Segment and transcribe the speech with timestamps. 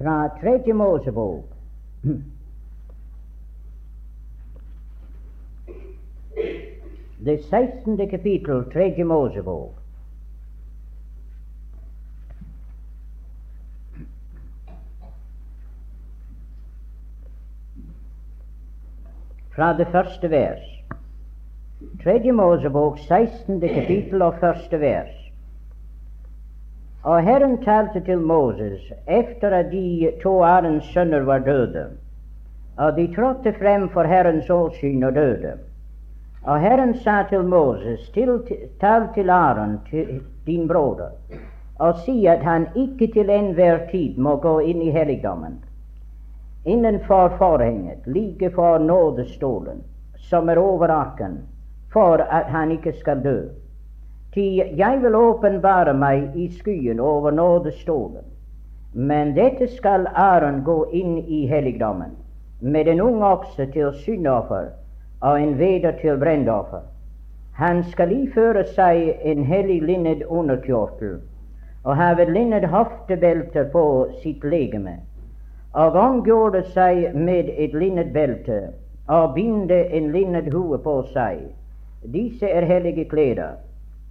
[0.00, 1.44] fra Tredje Mosebok.
[7.18, 8.08] Det 16.
[8.10, 9.74] kapittel, Tredje Mosebok.
[19.54, 20.64] Fra det første vers.
[22.02, 23.60] Tredje Mosebok, 16.
[23.60, 25.19] kapittel og første vers.
[27.02, 31.86] Og Herren talte til Moses efter at de to Arens sønner var døde,
[32.76, 35.52] og de trådte frem for Herrens åsyn og døde.
[36.42, 38.40] Og Herren sa til Moses, til,
[38.80, 41.08] tal til Aron, til din broder,
[41.78, 45.64] og si at han ikke til enhver tid må gå inn i helligdommen,
[46.64, 49.82] innenfor forhenget, like for nådestolen,
[50.16, 51.38] som er over arken,
[51.92, 53.48] for at han ikke skal dø.
[54.34, 58.22] Ty jeg vil åpenbare meg i skyen over nådestolen.
[58.94, 62.12] Men dette skal Aron gå inn i helligdommen
[62.60, 64.68] med en ung okse til syndoffer
[65.20, 66.82] og en veder til brennoffer.
[67.58, 71.18] Han skal iføre seg en hellig linnet underkjortel
[71.84, 73.84] og have linnet hoftebelte på
[74.22, 74.98] sitt legeme,
[75.74, 78.60] og omgjorde seg med et linnet belte
[79.08, 81.42] og binde en linnet hue på seg.
[82.14, 83.42] Disse er hellige klær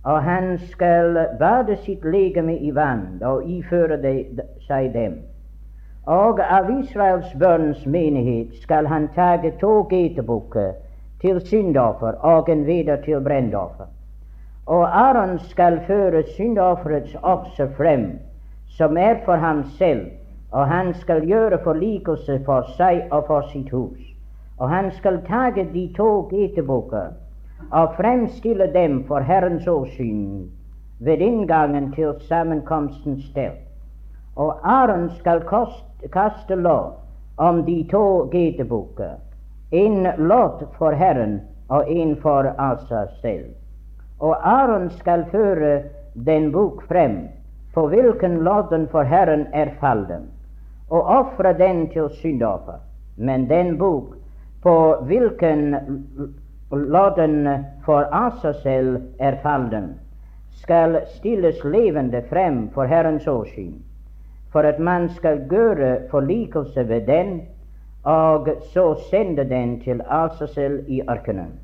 [0.03, 4.14] og han skal bade sitt legeme i vann og iføre de,
[4.67, 5.17] seg dem.
[6.08, 10.72] Og av Israels børns menighet skal han tage to geitebukker
[11.22, 13.91] til syndoffer og en veder til brennoffer.
[14.66, 18.19] Og Aron skal føre syndofferets okse frem,
[18.67, 20.06] som er for ham selv,
[20.52, 24.00] og han skal gjøre forlikelse for seg og for sitt hus.
[24.58, 27.11] Og han skal tage de to getebukker
[27.71, 30.49] og fremstille dem for Herrens åsyn
[30.99, 33.51] ved inngangen til sammenkomstens sted.
[34.35, 35.41] Og Aron skal
[36.11, 36.93] kaste lodd
[37.38, 39.16] om de to getebukker,
[39.71, 43.45] en lodd for Herren og en for Asa selv.
[44.19, 45.81] Og Aron skal føre
[46.25, 47.28] den bok frem,
[47.73, 50.28] på hvilken lodden for Herren er fallen,
[50.89, 52.79] og ofre den til syndoffer.
[53.17, 54.16] Men den bok
[54.63, 55.75] på hvilken
[56.78, 60.00] lodden for Asa selv er fallen,
[60.52, 63.74] skal stilles levende frem for Herrens åsyn,
[64.52, 67.41] for at man skal gjøre forlikelse ved den,
[68.03, 71.59] og så sende den til Asa selv i ørkenen.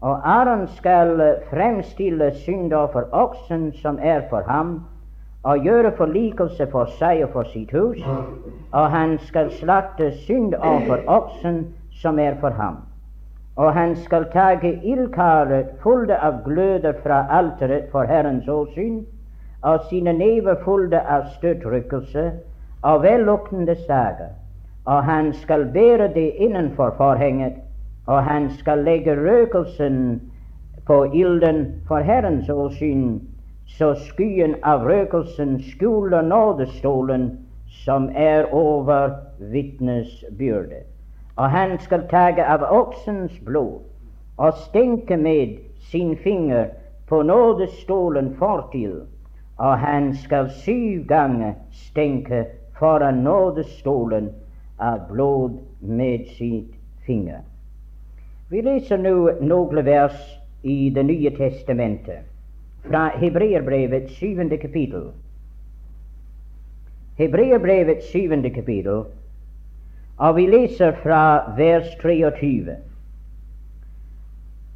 [0.00, 4.82] Og Aron skal fremstille syndoffer oksen som er for ham,
[5.42, 8.02] og gjøre forlikelse for seg og for sitt hus,
[8.72, 12.85] og han skal slakte syndoffer oksen som er for ham
[13.56, 19.04] og han skal tage ildkaret fulle av gløder fra alteret for Herrens åsyn,
[19.62, 22.24] og sine never fulle av støtrykkelse
[22.82, 24.34] og velluktende sager,
[24.84, 27.54] og han skal bære det innenfor forhenget,
[28.06, 30.20] og han skal legge røkelsen
[30.86, 33.20] på ilden for Herrens åsyn,
[33.66, 37.30] så skyen av røkelsen skjuler nådestolen
[37.84, 40.95] som er over vitnesbyrdet
[41.36, 43.82] og han skal tage av oksens blod
[44.36, 45.56] og stenke med
[45.90, 46.66] sin finger
[47.08, 49.00] på nådestolen fortil,
[49.58, 52.44] og han skal syv ganger stenke
[52.78, 54.30] foran nådestolen
[54.78, 56.72] av blod med sitt
[57.06, 57.40] finger.
[58.50, 60.18] Vi leser nå noen vers
[60.62, 62.26] i Det nye testamentet,
[62.86, 65.10] fra Hebreerbrevet syvende kapittel.
[67.18, 69.04] Hebreerbrevets syvende kapittel
[70.18, 72.76] og vi leser fra vers 23.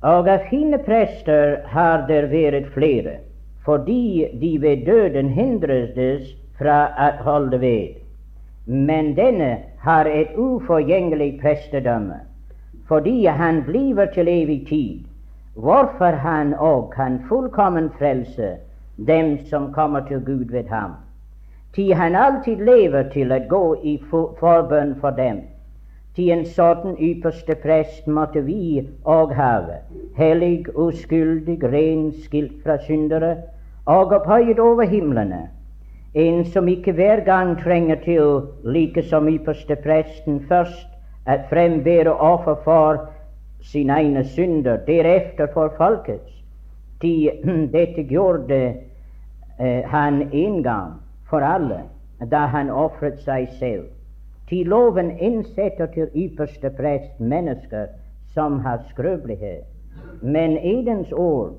[0.03, 3.19] Og av fine prester har der vært flere,
[3.65, 7.97] fordi de ved døden hindres fra å holde ved.
[8.67, 12.21] Men denne har et uforgjengelig prestedømme,
[12.89, 15.05] fordi han bliver til evig tid,
[15.55, 18.57] hvorfor han òg kan fullkommen frelse
[18.97, 20.97] dem som kommer til Gud ved ham.
[21.73, 25.45] Ty han alltid lever til å gå i forbønn for dem.
[26.17, 29.77] Ty en sånn ypperste prest måtte vi òg have,
[30.17, 33.37] hellig, uskyldig, ren, skilt fra syndere,
[33.87, 35.45] og opphøyet over himlene.
[36.19, 40.89] En som ikke hver gang trenger til, like som ypperste presten, først
[41.31, 43.05] at frembære offer for
[43.63, 46.35] sine egne synder, deretter for folkets.
[47.01, 47.31] Ty
[47.77, 50.99] dette gjorde eh, han en gang
[51.31, 51.83] for alle
[52.31, 53.87] da han ofret seg selv.
[54.51, 57.87] Til loven innsetter til ypperste prest mennesker
[58.35, 59.65] som har skrøpelighet.
[60.23, 61.55] Men Edens ord,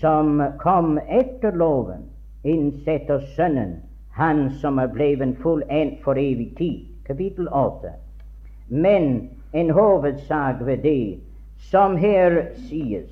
[0.00, 2.04] som kom etter loven,
[2.44, 3.76] innsetter Sønnen,
[4.12, 6.80] han som er blevet fullendt for evig tid.
[7.06, 7.94] Kapittel 8.
[8.68, 11.18] Men en hovedsak ved det
[11.58, 13.10] som her sies,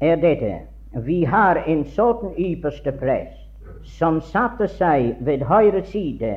[0.00, 0.75] er dette.
[1.04, 3.42] Vi har en sånn ypperste prest
[3.98, 6.30] som satte seg ved høyre side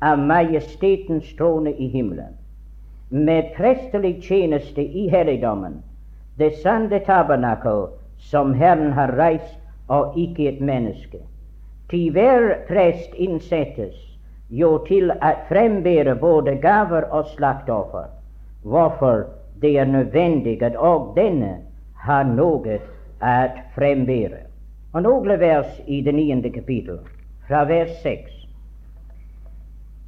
[0.00, 2.32] av majestetens trone i himmelen,
[3.10, 5.82] med prestelig tjeneste i helligdommen,
[6.40, 7.86] det sanne tabernakel
[8.30, 9.60] som Herren har reist,
[9.92, 11.20] og ikke et menneske.
[11.90, 13.94] Til hver prest innsettes
[14.50, 18.08] jo til å frembære både gaver og slaktoffer,
[18.64, 19.28] hvorfor
[19.60, 21.58] det er nødvendig at òg denne
[22.08, 22.80] har noe
[23.20, 23.36] å
[23.74, 24.42] frembære.
[24.94, 26.98] Og noen vers i det niende kapittel,
[27.48, 28.32] fra vers seks.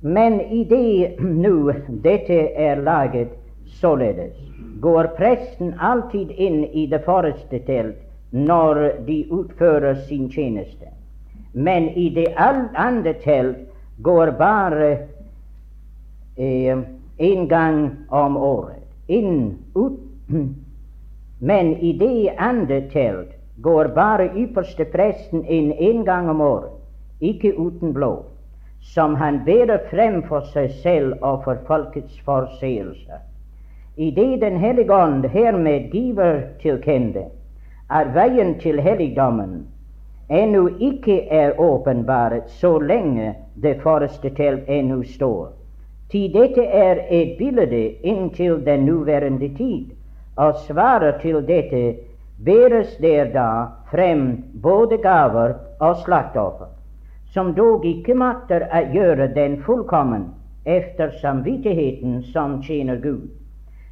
[0.00, 1.72] Men i det nå
[2.04, 3.34] dette er laget
[3.80, 4.34] således,
[4.80, 7.98] går presten alltid inn i det forreste telt
[8.30, 10.92] når de utfører sin tjeneste.
[11.52, 13.64] Men i det andre telt
[14.04, 14.90] går bare
[16.36, 16.86] én
[17.18, 18.84] eh, gang om året.
[19.06, 19.98] Inn, ut,
[21.38, 26.74] men i det andre telt går bare ypperste presten inn én gang om året,
[27.20, 28.24] ikke uten blod,
[28.80, 33.22] som han bærer frem for seg selv og for folkets forseelse.
[33.96, 37.24] I det Den hellige ånd hermed giver til kjenne
[37.90, 39.66] at veien til helligdommen
[40.30, 45.48] ennå ikke er åpenbart så lenge det forreste telt ennå står.
[46.10, 49.97] Til dette er et bilde inntil den nåværende tid,
[50.38, 51.82] og svarer til dette
[52.44, 53.48] bæres der da
[53.90, 56.70] frem både gaver og slaktoffer,
[57.34, 60.28] som dog ikke makter å gjøre den fullkommen
[60.64, 63.26] efter samvittigheten som tjener Gud,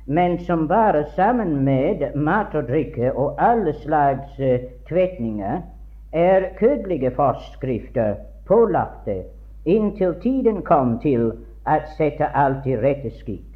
[0.06, 5.64] men som bare sammen med mat og drikke og alle slags uh, tvetninger
[6.12, 8.14] er kødelige forskrifter
[8.46, 9.24] pålagte
[9.66, 11.32] inntil tiden kom til
[11.66, 13.46] å sette alt i rette skikk.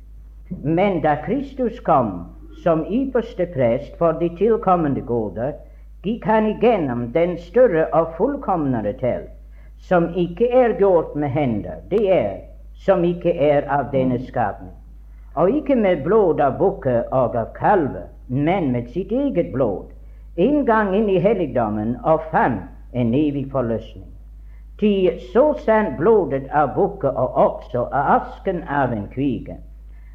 [0.67, 2.27] Men da Kristus kom,
[2.63, 5.53] som ypperste prest for de tilkommende goder,
[6.05, 9.33] gikk han igjennom den større og fullkomnere telt,
[9.79, 12.37] som ikke er gjort med hender, det er
[12.81, 14.73] som ikke er av denne skapning,
[15.37, 19.91] og ikke med blod av bukker og av kalver, men med sitt eget blod,
[20.37, 22.61] en gang inn i helligdommen og fram
[22.93, 24.07] en evig forløsning.
[24.81, 29.59] Til så sant blodet av bukker og også av asken av en kvige,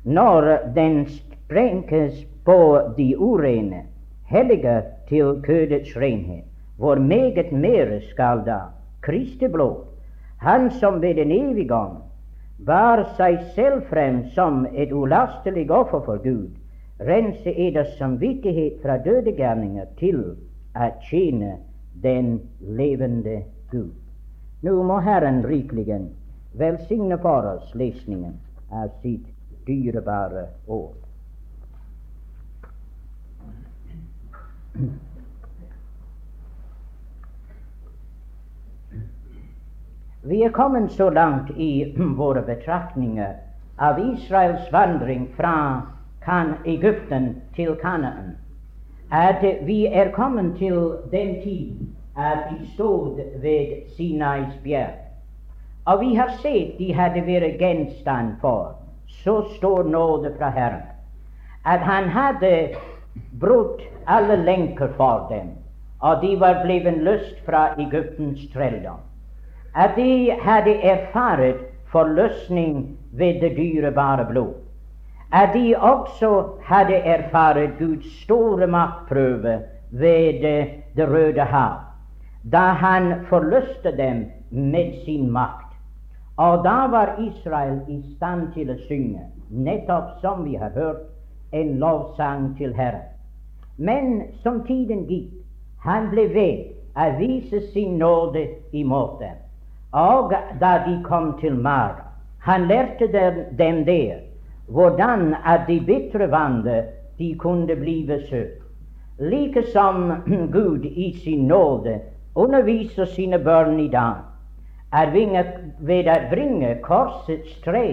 [0.04, 3.82] når den sprenkes på de urene,
[4.26, 6.44] hellige til kødets renhet.
[6.78, 8.60] Hvor meget mere skal da
[9.02, 9.86] Kristi blod,
[10.38, 11.98] Han som ved en evig gang
[12.66, 16.50] bar seg selv frem som et ulastelig offer for Gud,
[17.00, 20.22] rense eders samvittighet fra døde gærninger til
[20.76, 21.58] å tjene
[22.04, 23.42] den levende
[23.72, 23.96] Gud.
[24.62, 26.02] Nå må Herren rikelig
[26.54, 28.38] velsigne for oss lesningen
[28.72, 29.28] av sitt
[29.68, 31.05] dyrebare ord.
[40.26, 43.36] Vi er kommet så langt i våre betraktninger
[43.78, 45.82] av Israels vandring fra
[46.26, 48.36] kan Egypten til Kanaan
[49.12, 51.88] at vi er kommet til den tid
[52.18, 54.96] at de stod ved Sinais bjerg.
[55.86, 58.74] Og vi har sett de hadde vært gjenstand for
[59.22, 60.90] så stor nåde fra Herren
[61.66, 62.76] at han hadde
[63.40, 65.54] brutt alle lenker for dem,
[66.02, 69.00] og de var blitt løst fra Egyptens trelldom.
[69.76, 74.54] At de hadde erfart forløsning ved det dyrebare blod.
[75.34, 79.60] At de også hadde erfart Guds store maktprøve
[79.92, 80.42] ved
[80.96, 81.74] Det røde hav,
[82.52, 85.66] da han forløste dem med sin makt.
[86.38, 91.04] Og da var Israel i stand til å synge, nettopp som vi har hørt,
[91.52, 93.08] en lovsang til Herren.
[93.78, 95.32] Men som tiden gikk,
[95.84, 96.62] han ble ved
[96.96, 99.36] å vise sin nåde imot dem.
[99.94, 102.06] Og da de kom til Mara,
[102.40, 103.08] han lærte
[103.58, 104.24] dem der
[104.68, 106.86] hvordan at de bitre vannet
[107.18, 108.62] de kunne blive søt.
[109.20, 110.12] Like som
[110.56, 112.00] Gud i sin nåde
[112.36, 114.16] underviser sine barn i dag,
[114.94, 115.12] er
[115.80, 117.88] ved å bringe korsets tre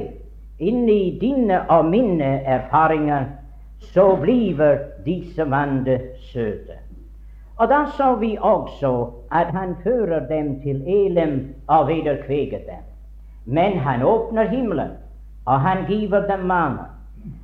[0.58, 3.26] inn i dine og mine erfaringer
[3.82, 6.00] så bliver disse vande
[6.32, 6.78] søte.
[7.56, 12.84] Og da så vi også at han fører dem til Elem og vederkveger dem.
[13.44, 14.90] Men han åpner himmelen,
[15.46, 16.84] og han giver dem manna.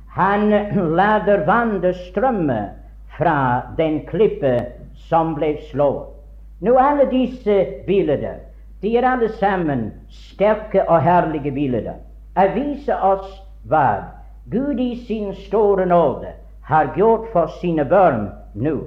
[0.09, 0.49] Han
[0.99, 2.69] lader vannet strømme
[3.17, 4.65] fra den klippe
[4.95, 6.15] som ble slått.
[6.59, 8.39] Nå, alle disse bilder,
[8.81, 11.93] de er alle sammen sterke og herlige bilder.
[12.35, 13.31] Jeg viser oss
[13.67, 14.18] hva
[14.51, 16.27] Gud i sin store nåde
[16.61, 18.77] har gjort for sine barn nå.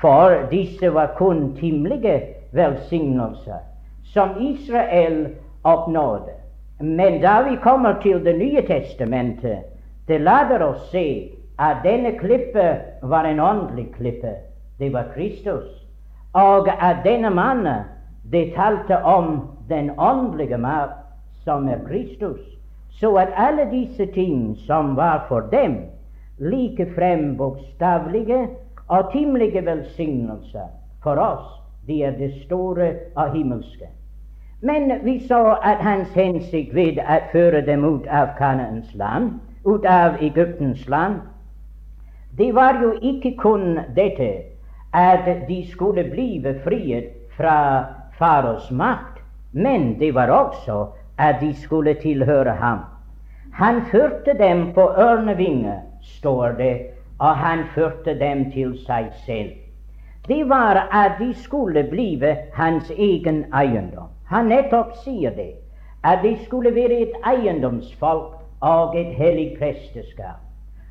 [0.00, 2.20] For disse var kun timlige
[2.52, 3.60] velsignelser
[4.04, 5.28] som Israel
[5.62, 6.32] oppnådde.
[6.80, 9.58] Men da vi kommer til Det nye testamentet,
[10.08, 14.34] det lader oss se at denne klippe var en åndelig klippe.
[14.78, 15.68] Det var Kristus.
[16.32, 17.84] Og at denne mannen
[18.32, 20.90] det talte om den åndelige mat,
[21.44, 22.40] som er Kristus.
[22.90, 25.76] Så at alle disse ting som var for dem,
[26.38, 28.48] like frem bokstavelige
[28.88, 30.68] og timlige velsignelser,
[31.02, 33.88] for oss, de er det store og himmelske.
[34.62, 39.84] Men vi så at hans hensikt ved å føre dem ut av Kanaans land, ut
[39.88, 41.20] av Egyptens land,
[42.38, 44.30] det var jo ikke kun dette
[44.92, 47.84] at de skulle bli befriet fra
[48.18, 50.86] faros makt, men det var også
[51.20, 52.78] at de skulle tilhøre ham.
[53.52, 56.76] Han førte dem på ørnevinger, står det,
[57.18, 59.50] og han førte dem til seg selv.
[60.28, 64.08] Det var at de skulle blive hans egen eiendom.
[64.30, 65.52] Han nettopp sier det,
[66.04, 70.38] at de skulle være et eiendomsfolk og et hellig presteskap.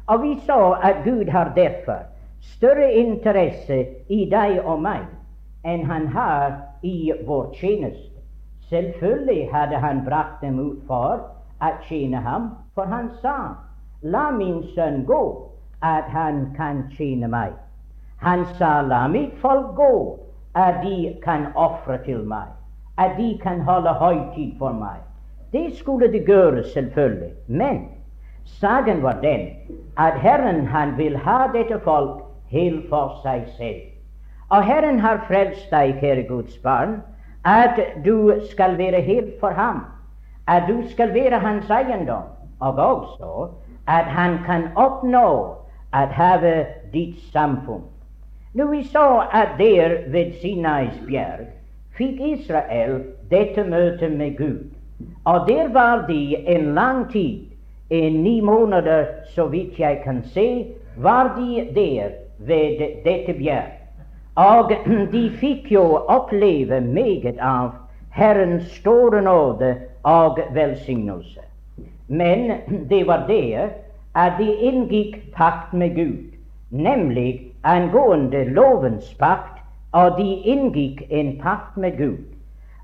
[0.08, 2.04] Og vi så at Gud har derfor
[2.42, 5.06] større interesse i deg og meg
[5.66, 8.09] enn han har i vår tjeneste.
[8.70, 11.26] Selvfølgelig hadde han brakt dem ut for
[11.62, 13.36] å tjene ham, for han sa,
[14.02, 15.22] la min sønn gå,
[15.82, 17.54] at han kan tjene meg.
[18.22, 19.94] Han sa, la mitt folk gå,
[20.56, 22.52] at de kan ofre til meg,
[22.98, 25.00] at de kan holde høytid for meg.
[25.54, 27.32] Det skulle de gjøre, selvfølgelig.
[27.48, 27.88] Men
[28.46, 29.48] Saken var den
[29.98, 33.82] at Herren han vil ha dette folk helt for seg selv.
[34.50, 37.00] Og Herren har frelst deg, kjære Guds barn,
[37.46, 39.86] at du skal være helt for ham,
[40.48, 42.24] at du skal være hans eiendom,
[42.60, 43.48] og også
[43.88, 45.56] at han kan oppnå
[45.94, 47.84] at have ditt samfunn.
[48.54, 51.48] Nå vi så at der ved Sinais bjerg
[51.98, 54.66] fikk Israel dette møtet med Gud,
[55.26, 57.50] og der var de en lang tid
[57.90, 59.06] en ni måneder,
[59.36, 60.66] så vidt jeg kan se,
[60.98, 63.79] var de der ved dette bjerg.
[64.40, 64.72] Og
[65.12, 67.74] de fikk jo oppleve meget av
[68.16, 69.74] Herrens store nåde
[70.08, 71.44] og velsignelse.
[72.08, 72.52] Men
[72.90, 73.70] det var det
[74.16, 76.32] at de inngikk pakt med Gud,
[76.72, 79.60] nemlig angående lovens pakt,
[79.92, 82.24] og de inngikk en pakt med Gud.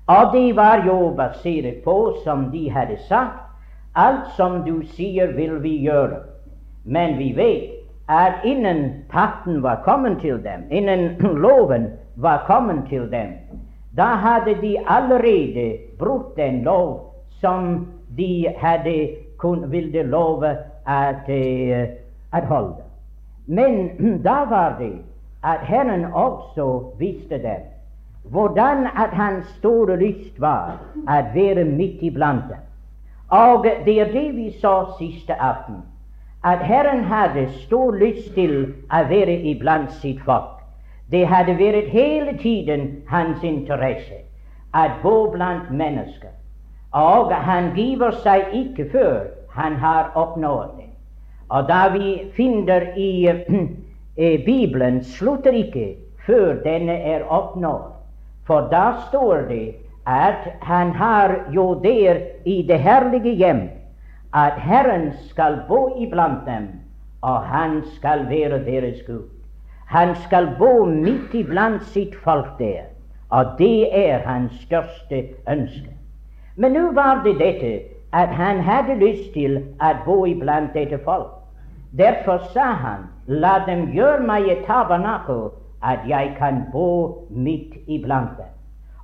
[0.06, 3.42] Og det var jo basert på, som de hadde sagt,
[3.96, 6.18] Alt som du sier, vil vi gjøre.
[6.84, 7.75] Men vi vet
[8.08, 11.86] at innen takten var kommet til dem, innen loven
[12.16, 13.32] var kommet til dem,
[13.96, 17.86] da hadde de allerede brutt den lov som
[18.16, 21.88] de hadde kun ville love at, uh,
[22.32, 22.82] at holde.
[23.46, 23.90] Men
[24.28, 24.92] da var det
[25.44, 27.60] at Herren også viste dem
[28.30, 32.62] hvordan at hans store lyst var å være midt iblant dem.
[33.30, 35.82] Og det er det vi så siste aften,
[36.44, 40.60] at Herren hadde stor lyst til å være iblant sitt folk.
[41.10, 44.22] Det hadde vært hele tiden hans interesse
[44.74, 46.32] å bo blant mennesker.
[46.96, 49.26] Og han giver seg ikke før
[49.56, 50.90] han har oppnådd det.
[51.50, 55.94] Og da vi finner i Bibelen, slutter ikke
[56.26, 57.92] før denne er oppnådd.
[58.46, 59.74] For da står det
[60.06, 63.66] at han har jo der i det herlige hjem
[64.34, 66.68] at Herren skal bo iblant dem,
[67.22, 69.28] og han skal være deres Gud.
[69.86, 72.82] Han skal bo midt iblant sitt folk der,
[73.30, 75.90] og det er hans største ønske.
[76.56, 77.80] Men nå var det dette
[78.12, 81.32] at han hadde lyst til å bo iblant dette folk.
[81.98, 85.50] Derfor sa han, la dem gjøre meg et tabernakel,
[85.82, 88.52] at jeg kan bo midt iblant dem.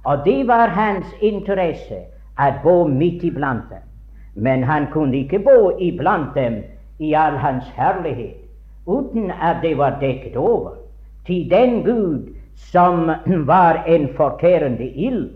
[0.04, 2.00] Og det var hans interesse
[2.38, 3.84] å bo midt iblant dem.
[4.34, 6.62] Men han kunne ikke bo iblant dem
[6.98, 8.38] i all hans herlighet
[8.86, 10.70] uten at det var dekket over.
[11.26, 13.10] Til den Gud som
[13.52, 15.30] var en fortærende ild,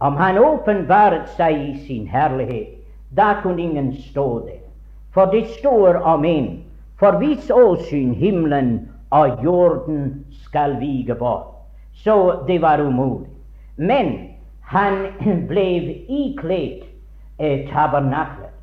[0.00, 2.78] om han åpenbaret seg i sin herlighet,
[3.16, 4.62] da kunne ingen stå der.
[5.14, 6.64] For det står om en
[6.98, 11.54] for hvis åsyn himmelen og jorden skal vige bort.
[11.94, 13.30] Så det var umulig.
[13.76, 14.18] Men
[14.60, 14.94] han
[15.48, 15.66] ble
[16.08, 16.87] ikledd
[17.38, 18.54] eh, tabernaklet.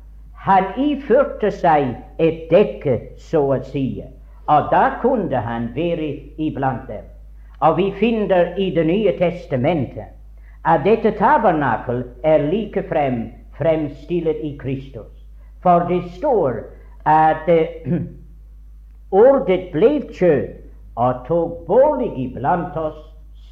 [0.46, 4.02] Han iførte seg et dekke, så å si,
[4.46, 7.08] og da kunne han være iblant dem.
[7.60, 10.12] Og vi finner i Det nye testamentet
[10.64, 15.12] at dette tabernakel er likefrem fremstilt i Kristus.
[15.62, 16.62] For det står
[17.06, 17.98] at uh,
[19.26, 20.48] ordet ble kjød
[20.96, 22.98] og tok bolig iblant oss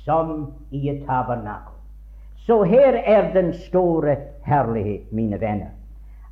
[0.05, 1.74] som i et tabernakel.
[2.47, 5.73] Så her er den store herlighet, mine venner.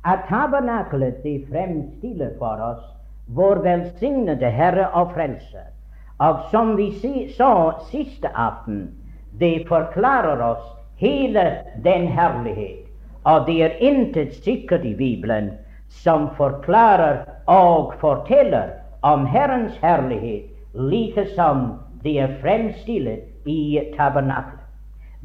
[0.05, 2.83] At tabernakelet de fremstiller for oss
[3.27, 5.71] vår velsignede Herre og Frelser.
[6.19, 6.91] Og som vi
[7.37, 8.91] sa siste aften,
[9.39, 10.63] det forklarer oss
[11.01, 12.85] hele den herlighet.
[13.23, 15.51] Og det er intet sikkert i Bibelen
[15.89, 24.62] som forklarer og forteller om Herrens herlighet like som det er fremstilt i tabernaklet.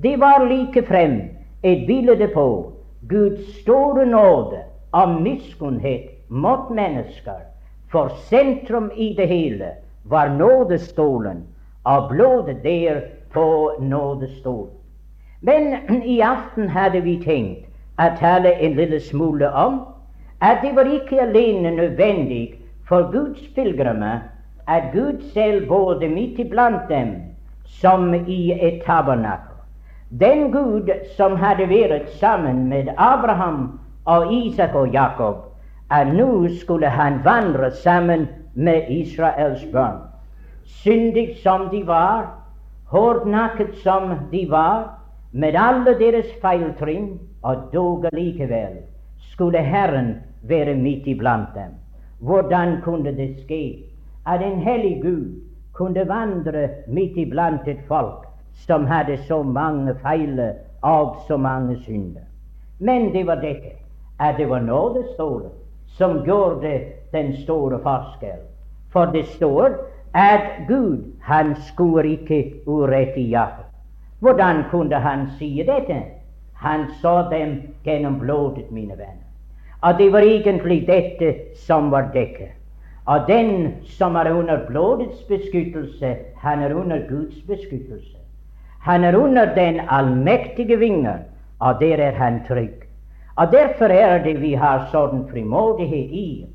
[0.03, 1.21] Det var likefrem
[1.63, 2.73] et bilde på
[3.09, 4.61] Guds store nåde
[4.93, 7.41] av miskunnhet mot mennesker,
[7.91, 9.73] for sentrum i det hele
[10.05, 11.43] var nådestolen,
[11.83, 13.01] av blodet der
[13.33, 14.75] på nådestolen.
[15.41, 17.67] Men i aften hadde vi tenkt
[17.99, 19.81] å tale en lille smule om
[20.41, 22.55] at det var ikke alene nødvendig
[22.87, 24.21] for Guds pilegrimer
[24.67, 27.15] at Gud selv bodde midt iblant dem
[27.67, 29.48] som i et tabernakel.
[30.11, 35.43] Den Gud som hadde vært sammen med Abraham og Isak og Jakob,
[35.91, 39.99] at nå skulle han vandre sammen med Israels barn.
[40.65, 42.25] Syndig som de var,
[42.89, 44.95] hårdnakket som de var,
[45.33, 48.81] med alle deres feiltrinn, og dog likevel
[49.33, 51.77] skulle Herren være midt iblant dem.
[52.19, 53.85] Hvordan kunne det skje
[54.27, 55.37] at en hellig Gud
[55.73, 60.41] kunne vandre midt iblant et folk som hadde så mange feil
[60.83, 62.23] av så mange synder.
[62.79, 63.77] Men det var dette
[64.21, 65.51] at det var nådestolen
[65.87, 66.81] som gjorde
[67.13, 68.43] den store forskjell.
[68.93, 69.75] For det står
[70.15, 73.65] at Gud han skulle ikke urett i Jakob.
[74.21, 76.03] Hvordan kunne han si dette?
[76.55, 79.27] Han så dem gjennom blodet, mine venner.
[79.81, 81.35] Og det var egentlig dette
[81.67, 82.51] som var dekket.
[83.07, 88.18] Og den som er under blodets beskyttelse, han er under Guds beskyttelse.
[88.81, 91.19] Han er under den allmektige vinger,
[91.59, 92.85] og der er han trygg.
[93.37, 96.47] Og Derfor er det vi har sånn frimodighet i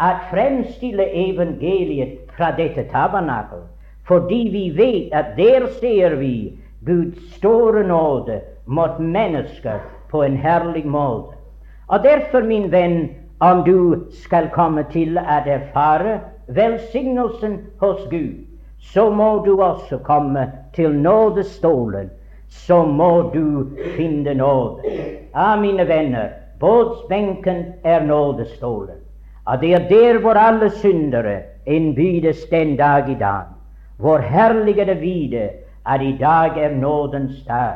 [0.00, 3.66] at fremstille evangeliet fra dette tabernakel,
[4.08, 10.86] fordi vi vet at der ser vi Guds store nåde mot mennesker på en herlig
[10.86, 11.36] måte.
[11.88, 18.46] Og derfor, min venn, om du skal komme til å erfare velsignelsen hos Gud,
[18.80, 22.10] så må du også komme til nådestolen.
[22.48, 24.82] Så må du finne nåde.
[25.34, 26.28] Ja, mine venner,
[26.60, 28.96] båtsbenken er nådestolen.
[29.44, 33.42] Og det er der hvor alle syndere innbydes den dag i dag.
[33.96, 35.48] Hvor herlig er det vite
[35.86, 37.74] at i dag er nådens dag.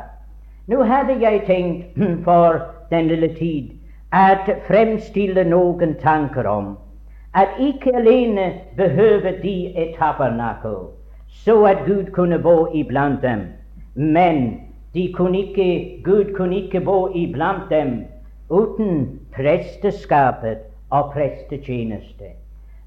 [0.67, 3.71] Nå hadde jeg tenkt for den lille tid
[4.13, 6.77] at fremstille noen tanker om
[7.35, 10.77] at ikke alene behøver de et tabernakel,
[11.29, 13.41] så at Gud kunne bo iblant dem,
[13.95, 14.61] men
[15.15, 18.05] kunne ikke, Gud kunne ikke bo iblant dem
[18.51, 20.59] uten presteskapet
[20.91, 22.25] og prestetjeneste.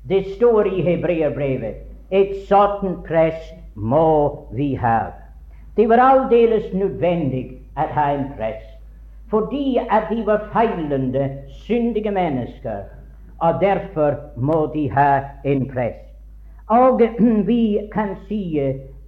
[0.10, 1.76] Det står i Hebreerbrevet
[2.12, 5.00] et sånt prest må vi ha.
[5.78, 8.78] Det var aldeles nødvendig å ha en prest,
[9.30, 11.30] fordi at de var feilende,
[11.68, 12.97] syndige mennesker
[13.40, 16.08] og derfor må de ha en prest.
[16.68, 17.02] Og
[17.50, 18.60] vi kan si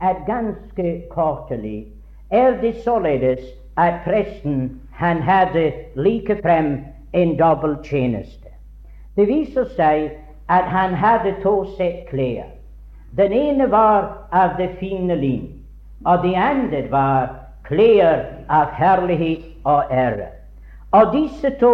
[0.01, 1.87] at ganske kortelig
[2.29, 3.39] er det således
[3.77, 6.77] at presten han hadde likefrem
[7.13, 8.49] en dobbel tjeneste.
[9.15, 10.11] Det viser seg
[10.49, 12.47] at han hadde to sett klær.
[13.17, 15.47] Den ene var av det fine lin,
[16.05, 17.29] og det andre var
[17.63, 20.29] klær av herlighet og ære.
[20.91, 21.73] Og disse to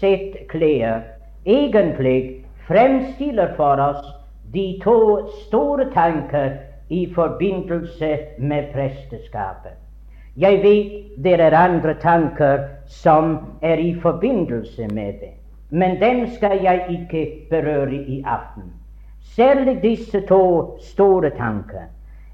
[0.00, 1.02] sett klær
[1.46, 4.04] egentlig fremstiller for oss
[4.52, 6.56] de to store tanker
[6.88, 9.72] i forbindelse med presteskapet.
[10.36, 15.34] Jeg vet det er andre tanker som er i forbindelse med det,
[15.70, 18.72] men den skal jeg ikke berøre i aften.
[19.22, 21.86] Særlig disse to store tanker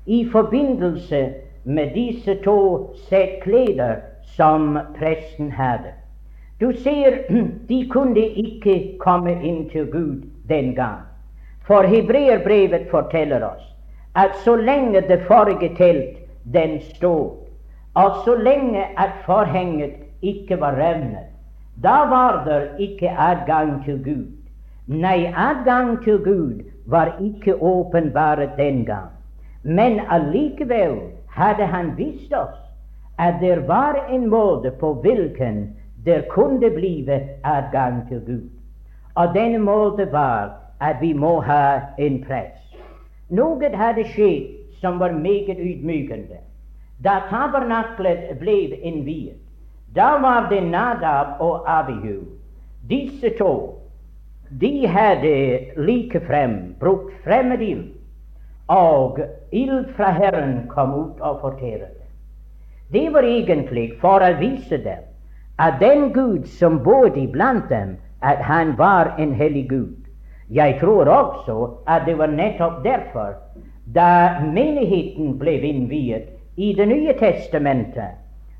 [0.06, 1.32] i forbindelse
[1.64, 5.92] med disse to sett klær som presten hadde.
[6.60, 7.22] Du ser,
[7.68, 11.02] de kunne ikke komme inn til Gud den gang.
[11.66, 13.64] For hebreerbrevet forteller oss
[14.16, 17.34] at så lenge det forrige telt den stod,
[17.94, 21.28] og så lenge at forhenget ikke var revnet,
[21.82, 24.32] da var det ikke adgang til Gud.
[24.86, 29.10] Nei, adgang til Gud var ikke åpenbart den gang.
[29.62, 32.62] Men allikevel hadde han vist oss
[33.18, 35.74] at det var en måte på hvilken
[36.06, 38.48] det kunne blive adgang til Gud.
[39.14, 42.76] Og denne måte var at vi må ha en prest.
[43.28, 46.38] Noe hadde skjedd som var meget ydmykende.
[47.04, 49.40] Da tabernaklet ble innviet,
[49.96, 52.20] da var det Nadab og Abihu.
[52.88, 53.82] Disse to
[54.60, 57.88] de hadde likefrem brukt fremmed ild,
[58.68, 59.18] og
[59.52, 61.90] ild fra Herren kom ut og forterte.
[62.92, 65.02] Det var egentlig for å vise dem
[65.58, 69.96] at den Gud som bodde iblant dem, at han var en hellig Gud.
[70.50, 73.34] Jeg tror også at det var nettopp derfor,
[73.94, 78.16] da menigheten ble innviet i Det nye testamentet,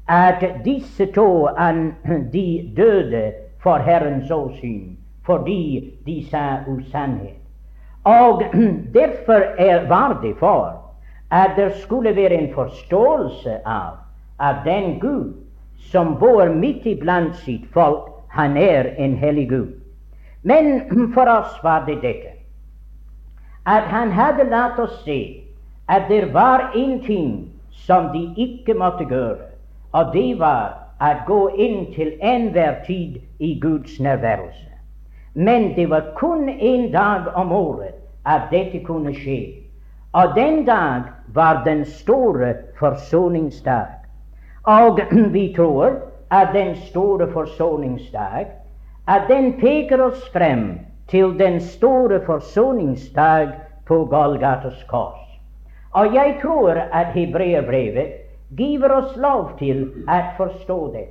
[0.09, 1.48] at disse to
[2.32, 7.40] de døde for Herrens åsyn fordi de sa usannhet.
[8.04, 8.42] Og
[8.98, 10.82] derfor er, var det for
[11.30, 13.98] at det skulle være en forståelse av
[14.40, 15.45] at den Gud
[15.92, 19.75] som bor midt iblant sitt folk, han er en hellig Gud.
[20.42, 20.83] Men
[21.14, 22.37] for oss var det dette
[23.66, 25.42] at han hadde latt oss se
[25.88, 27.31] at det var en ting
[27.70, 29.51] som de ikke måtte gjøre,
[29.92, 34.70] og det var å gå inn til enhver tid i Guds nærværelse.
[35.35, 39.66] Men det var kun en dag om året at dette kunne skje.
[40.16, 43.95] Og den dag var den store forsoningsdag.
[44.66, 45.00] Og
[45.37, 45.92] vi tror
[46.31, 48.46] at den store forsoningsdag
[49.09, 53.52] at den peker oss frem til den store forsoningsdag
[53.87, 55.22] på Golgatas kors.
[55.94, 58.12] Og jeg tror at hebreerbrevet
[58.59, 61.07] giver oss lov til å forstå det.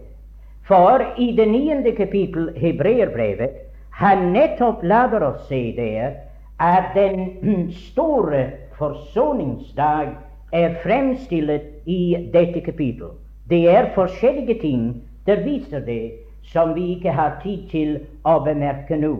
[0.67, 3.61] For i det niende kapittel hebreerbrevet
[3.95, 6.19] han nettopp lader oss se der
[6.59, 10.17] at den store forsoningsdag
[10.51, 13.15] er fremstilt i dette kapittel.
[13.49, 16.11] Det er forskjellige ting der viser det
[16.43, 19.17] som vi ikke har tid til å bemerke nå.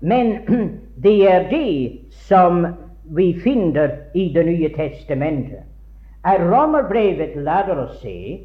[0.00, 0.38] Men
[1.04, 2.66] det er det som
[3.16, 5.64] vi finner i Det nye testamentet.
[6.24, 8.40] At Romerbrevet lærer oss se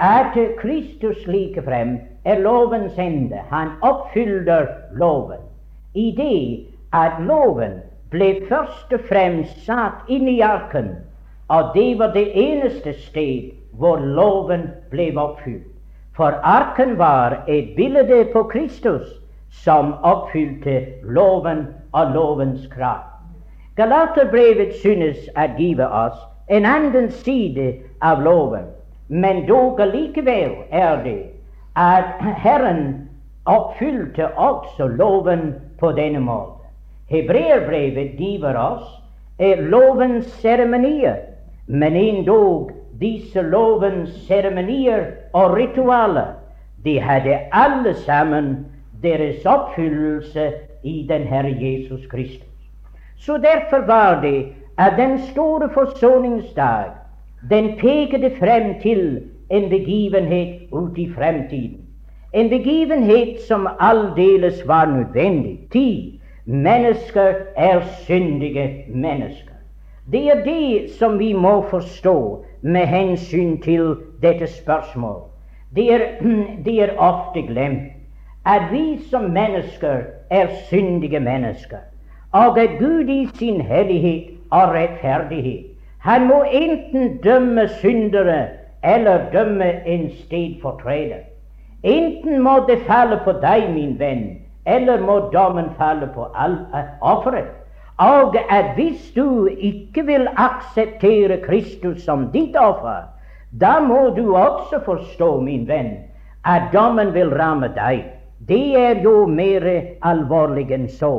[0.00, 3.40] at Kristus likefrem er lovens ende.
[3.50, 5.40] Han oppfyller loven.
[5.94, 10.94] I det at loven ble først og fremst satt inn i arken,
[11.48, 15.70] og det var det eneste sted hvor loven ble oppfylt.
[16.16, 19.06] For arken var et bilde på Kristus
[19.50, 23.02] som oppfylte loven og lovens krav.
[23.76, 28.68] Galaterbrevet synes å give oss en annen side av loven,
[29.08, 31.20] men dog likevel er det
[31.74, 33.08] at Herren
[33.50, 36.62] oppfylte også loven på denne måten.
[37.10, 38.86] Hebreerbrevet giver oss
[39.38, 41.18] er lovens seremonier,
[41.66, 46.34] men endog disse lovens seremonier og ritualer,
[46.84, 48.66] de hadde alle sammen
[49.02, 50.52] deres oppfyllelse
[50.82, 52.48] i den Herre Jesus Kristus.
[53.16, 54.46] Så derfor var det
[54.78, 56.84] at den store forsoningsdag
[57.50, 61.80] den pekte frem til en begivenhet ut i fremtiden.
[62.34, 65.58] En begivenhet som aldeles var nødvendig.
[65.72, 69.53] Ti mennesker er syndige mennesker.
[70.12, 75.22] Det er det som vi må forstå med hensyn til dette spørsmål.
[75.76, 76.00] Det er,
[76.64, 77.90] det er ofte glemt
[78.46, 81.78] at vi som mennesker er syndige mennesker,
[82.32, 85.64] og at Gud i sin hellighet og rettferdighet
[85.98, 88.48] Han må enten dømme syndere
[88.84, 91.16] eller dømme en stedfortreder.
[91.82, 94.26] Enten må det falle på deg, min venn,
[94.66, 96.26] eller må dommen falle på
[97.00, 97.63] offeret.
[97.98, 103.04] Og at hvis du ikke vil akseptere Kristus som ditt offer,
[103.60, 105.92] da må du også forstå, min venn,
[106.44, 108.04] at dommen vil ramme deg.
[108.48, 109.62] Det er jo mer
[110.02, 111.12] alvorlig enn så.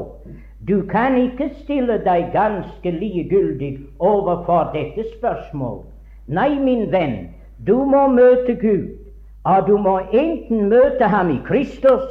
[0.68, 5.80] Du kan ikke stille deg ganske likegyldig overfor dette spørsmål.
[6.28, 7.30] Nei, min venn,
[7.68, 8.92] du må møte Gud,
[9.46, 12.10] og du må enten møte ham i Kristus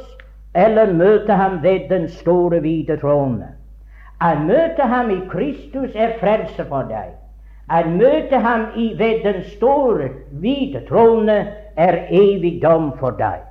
[0.55, 3.54] eller møte ham ved den store, hvite trone.
[4.23, 7.11] Å møte ham i Kristus er frelse for deg.
[7.67, 10.07] Å møte ham i, ved den store,
[10.39, 11.35] hvite trone
[11.75, 13.43] er evig dom for deg.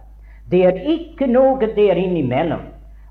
[0.48, 2.64] Det er ikke noe der innimellom.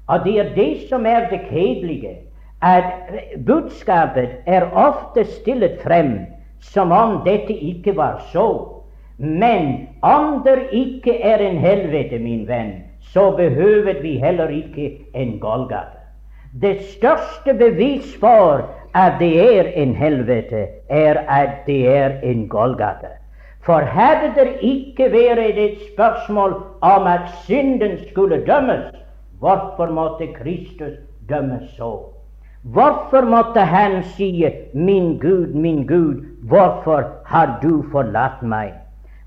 [0.10, 2.18] Og det er det som er det kjedelige,
[2.64, 3.12] at
[3.46, 6.16] budskapet er ofte stillet frem
[6.64, 8.48] som om dette ikke var så.
[9.18, 12.80] Men om det ikke er en helvete, min venn,
[13.14, 16.03] så behøver vi heller ikke en Golgata.
[16.62, 23.10] Det største bevis for at det er en helvete, er at det er en Golgata.
[23.66, 28.92] For hadde det ikke vært et spørsmål om at synden skulle dømmes,
[29.40, 31.90] hvorfor måtte Kristus dømmes så?
[32.64, 38.78] Hvorfor måtte han si, 'Min Gud, min Gud, hvorfor har du forlatt meg'?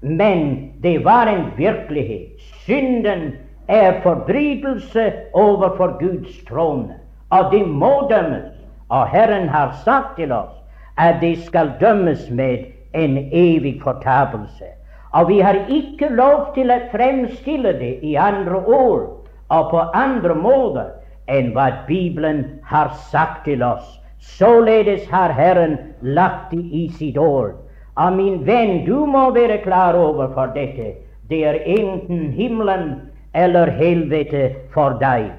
[0.01, 2.39] Men det var en virkelighet.
[2.39, 3.33] Synden
[3.69, 6.95] er forbrytelse overfor Guds trone,
[7.31, 8.53] og de må dømmes.
[8.89, 10.55] Og Herren har sagt til oss
[10.99, 12.59] at de skal dømmes med
[12.95, 14.71] en evig fortapelse.
[15.13, 19.05] Og vi har ikke lov til å fremstille det i andre ord
[19.49, 20.93] og på andre måter
[21.31, 23.87] enn hva Bibelen har sagt til oss.
[24.19, 27.55] Således har Herren lagt det i sitt ord.
[27.97, 30.95] Og min venn, du må være klar over for dette.
[31.31, 33.01] Det er enten himmelen
[33.35, 35.31] eller helvete for deg.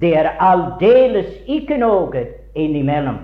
[0.00, 3.18] Det er aldeles ikke noe innimellom.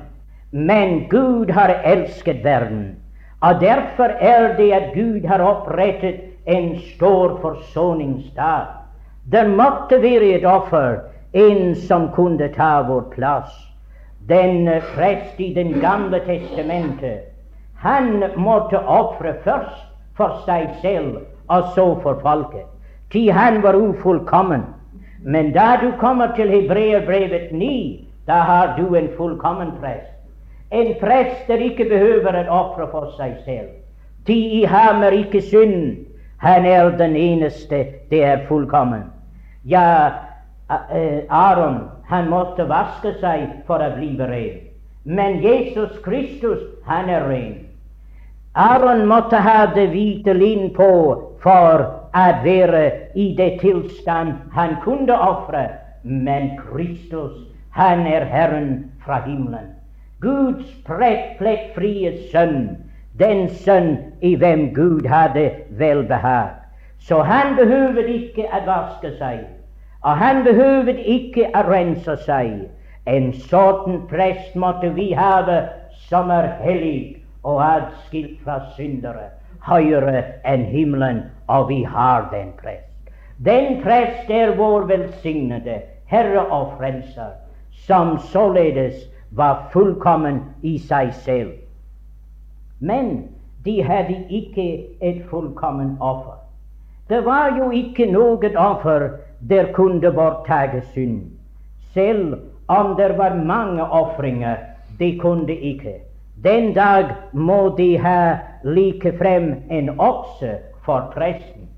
[0.53, 2.97] Men Gud har elsket verden,
[3.41, 8.67] og derfor er det at Gud har opprettet en stor forsoningsdag.
[9.33, 10.99] Det måtte være et offer
[11.33, 13.53] en som kunne ta vår plass.
[14.29, 17.33] Den prest i Den gamle testamentet,
[17.75, 22.67] han måtte ofre først for seg selv og så for folket.
[23.11, 24.63] Til han var ufullkommen.
[25.25, 30.11] Men da du kommer til Hebreerbrevet 9, da har du en fullkommen prest.
[30.71, 33.69] En prest der ikke behøver en ofre for seg selv.
[34.27, 35.97] De i ham er ikke synd.
[36.39, 39.03] Han er den eneste, det er fullkommen.
[39.65, 40.11] Ja,
[40.91, 44.61] Eh, Aron han måtte vaske seg for å bli ren.
[45.05, 47.55] Men Jesus Kristus, han er ren.
[48.55, 50.93] Aron måtte ha det hvite lin på
[51.43, 55.69] for å være i det tilstand han kunne ofre.
[56.03, 57.37] Men Kristus,
[57.71, 59.71] han er Herren fra himmelen.
[60.21, 62.77] Guds plettfrie sønn,
[63.19, 66.59] den sønn i hvem Gud hadde velbehag.
[66.99, 69.43] Så han behøvde ikke å vaske seg.
[70.03, 72.69] Og han behøvde ikke å rense seg.
[73.07, 75.43] En sånn prest måtte vi ha
[76.07, 79.31] som er hellig og adskilt fra syndere,
[79.67, 82.89] høyere enn himmelen, og vi har den prest.
[83.45, 87.35] Den prest er vår velsignede Herre og Frelser,
[87.87, 91.53] som således var fullkommen i seg selv.
[92.81, 93.29] Men
[93.65, 96.39] de hadde ikke et fullkommen offer.
[97.09, 99.09] Det var jo ikke noe offer
[99.49, 101.23] der kunne borttage synd.
[101.95, 104.57] Selv om det var mange ofringer,
[104.99, 105.99] de kunne ikke.
[106.43, 111.69] Den dag må de ha likefrem en okse for presten.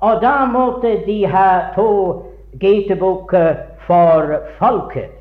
[0.00, 1.90] Og da måtte de ha to
[2.60, 5.12] geitebukker for folket.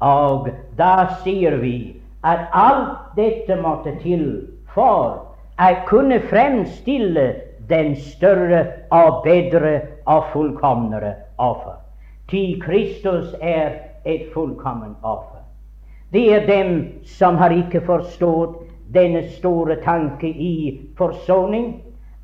[0.00, 0.48] Og
[0.78, 4.24] da sier vi at alt dette måtte til
[4.74, 5.18] for
[5.60, 7.26] å kunne fremstille
[7.68, 9.74] den større og bedre
[10.08, 11.76] og fullkomnere offer.
[12.30, 15.39] Til Kristus er et fullkomment offer.
[16.12, 18.56] Det er dem som har ikke forstått
[18.90, 21.76] denne store tanke i forsoning,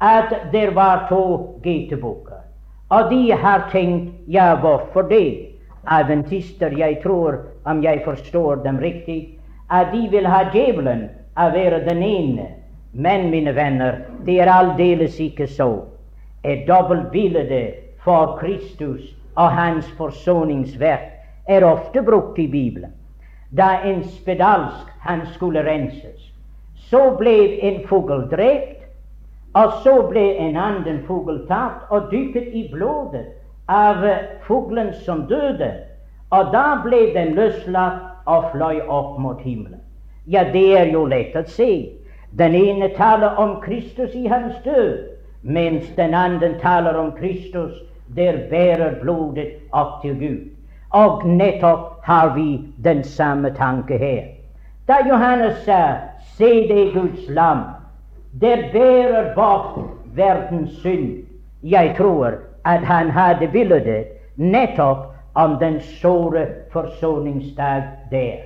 [0.03, 2.43] at det var to getebukker.
[2.91, 5.53] Og de har tenkt ja, hvorfor det?
[5.87, 9.39] Adventister, jeg tror, om jeg forstår dem riktig,
[9.71, 11.07] at de vil ha djevelen
[11.39, 12.49] å være den ene.
[12.93, 15.71] Men, mine venner, det er aldeles ikke så.
[16.43, 17.63] Et dobbeltbilde
[18.03, 21.13] for Kristus og hans forsoningsverk
[21.47, 22.96] er ofte brukt i Bibelen.
[23.57, 26.33] Da en spedalsk han skulle renses,
[26.91, 28.83] så ble en fugl drept,
[29.57, 33.25] og så ble en annen fugl tatt og dykket i blodet
[33.73, 34.05] av
[34.47, 35.71] fuglen som døde,
[36.31, 39.81] og da ble den løslatt og fløy opp mot himmelen.
[40.27, 41.71] Ja, det er jo lett å se.
[42.37, 45.07] Den ene taler om Kristus i hans død,
[45.43, 47.79] mens den andre taler om Kristus
[48.17, 50.56] der bærer blodet opp til Gud.
[50.91, 54.23] Og nettopp har vi den samme tanke her.
[54.89, 57.65] Da Johannes sa 'Se det Guds lam',
[58.41, 59.79] det bærer bort
[60.15, 61.25] verdens synd,
[61.63, 62.33] jeg tror
[62.65, 64.99] at han hadde bildet nettopp
[65.35, 68.37] om den store forsoningsdag der.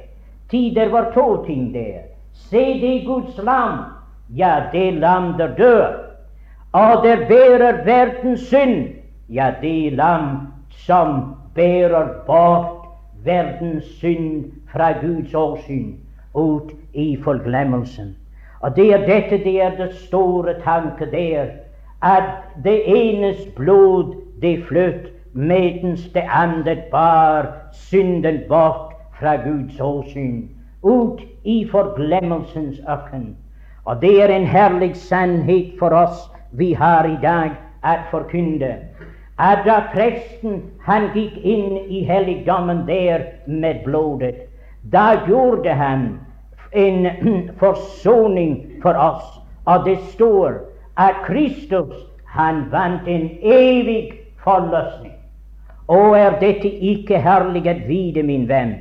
[0.50, 1.98] Tider var to ting der.
[2.32, 3.78] Se det Guds lam,
[4.36, 5.92] ja, det lam der dør,
[6.72, 12.86] og der bærer verdens synd ja, det lam som bærer bort
[13.24, 15.94] verdens synd fra Guds åsyn
[16.34, 18.16] ut i forglemmelsen.
[18.60, 21.46] Og det er dette det er det store tanke der,
[22.02, 22.32] at
[22.64, 30.48] det enes blod det fløt, medens det andre bar synden bort fra Guds åsyn.
[30.82, 33.36] ut i forglemmelsens ørken.
[33.84, 37.50] Og det er en herlig sannhet for oss vi har i dag
[37.84, 38.76] at forkynne.
[39.40, 44.34] At da presten han gikk inn i helligdommen der med blodet,
[44.92, 46.02] da gjorde han
[46.72, 47.08] en
[47.58, 49.40] forsoning for oss.
[49.64, 50.60] Og det står
[50.96, 51.96] at Kristus
[52.36, 54.12] han vant en evig
[54.44, 55.16] forløsning.
[55.88, 58.76] Og er dette ikke herlig å vite, min venn,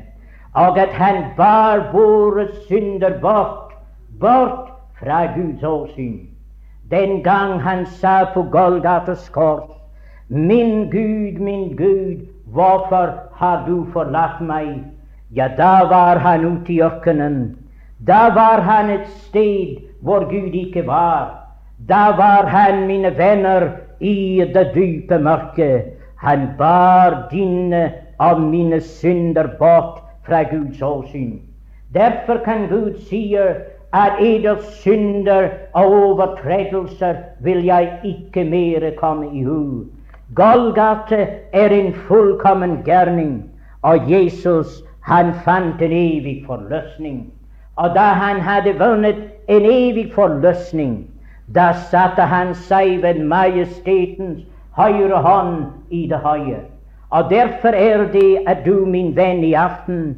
[0.60, 3.72] og at han bar våre synder bort,
[4.20, 4.70] bort
[5.00, 6.28] fra Guds åsyn.
[6.92, 9.79] Den gang han sa på Golgates kors,
[10.32, 14.84] Min Gud, min Gud, hvorfor har du forlatt meg?
[15.34, 17.58] Ja, da var han ute i ørkenen.
[18.06, 21.34] Da var han et sted hvor Gud ikke var.
[21.90, 25.98] Da var han, mine venner, i det dype mørket.
[26.22, 31.40] Han bar dine og mine synder bort fra Guds åsyn.
[31.94, 39.44] Derfor kan Gud si at eders synder og overtredelser vil jeg ikke mere komme i
[39.44, 39.86] hu.
[40.36, 43.50] Golgate er en fullkommen gjerning,
[43.82, 47.34] og Jesus han fant en evig forløsning.
[47.76, 51.08] Og da han hadde vunnet en evig forløsning,
[51.56, 54.44] da satte han seg ved majestetens
[54.78, 56.62] høyre hånd i det høye.
[57.10, 60.18] Og derfor er det at du, min venn, i aften,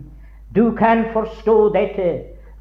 [0.55, 2.11] du kan forstå dette,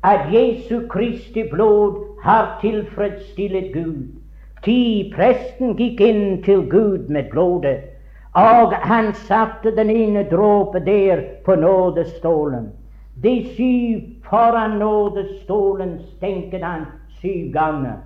[0.05, 4.20] at Jesu Kristi blod har tilfredsstillet Gud.
[4.63, 7.81] Ti presten gikk inn til Gud med blodet,
[8.37, 12.69] og han satte den ene dråpe der på nådestålen.
[13.23, 16.85] De syv foran nådestålen stenket han
[17.21, 17.97] syv ganger.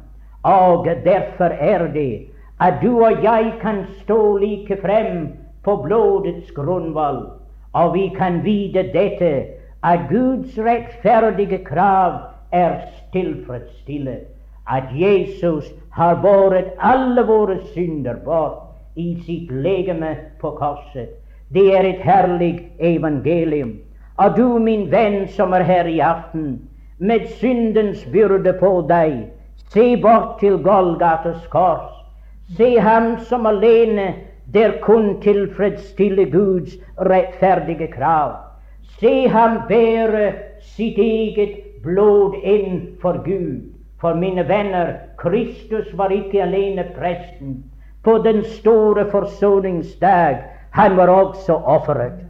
[0.43, 2.27] Og derfor er det
[2.61, 5.29] at du og jeg kan stå like frem
[5.65, 7.27] på blodets grunnvoll,
[7.73, 9.45] og vi kan vite dette,
[9.83, 12.13] at Guds rettferdige krav
[12.53, 12.81] er
[13.13, 14.21] tilfredsstillet,
[14.71, 15.65] at Jesus
[15.95, 18.61] har båret alle våre synder bort
[18.95, 21.11] i sitt legeme på korset.
[21.49, 23.77] Det er et herlig evangelium.
[24.19, 26.61] Og du, min venn som er her i aften,
[26.99, 29.27] med syndens byrde på deg,
[29.75, 31.95] se bort til Golgates kors
[32.57, 34.15] Se ham som alene
[34.53, 38.35] der kun tilfredsstiller Guds rettferdige krav.
[39.01, 43.74] Se ham bære sitt eget blod inn for Gud.
[44.05, 47.65] For mine venner, Kristus var ikke alene presten.
[48.05, 50.43] På den store forsoningsdag
[50.77, 52.21] han var også offeret.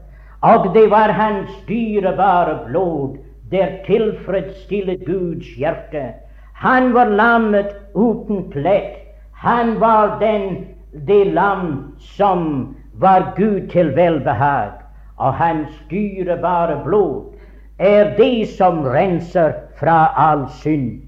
[0.43, 3.17] Og det var hans dyrebare blod
[3.51, 6.13] der tilfredsstillet Guds hjerte.
[6.55, 9.05] Han var lammet uten plett
[9.45, 14.71] han var den, det lam som var Gud til velbehag,
[15.17, 17.35] og hans dyrebare blod
[17.79, 21.04] er det som renser fra all synd.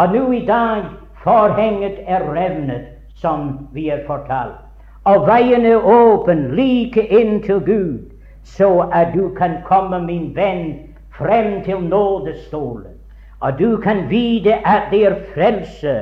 [0.00, 0.84] Og nå i dag
[1.22, 4.56] forhenget er revnet, som vi er fortalt,
[5.04, 7.98] og veien er åpen like inn til Gud,
[8.44, 10.72] så at du kan komme, min venn,
[11.18, 12.96] frem til nådestolen,
[13.40, 15.96] og du kan vite at det er frelse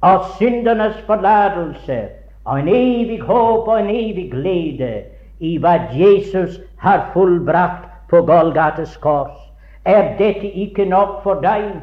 [0.00, 2.00] og syndernes forlatelse
[2.44, 4.92] og en evig håp og en evig glede
[5.40, 9.36] i hva Jesus har fullbrakt på Golgates kors.
[9.84, 11.82] Er dette ikke nok for deg?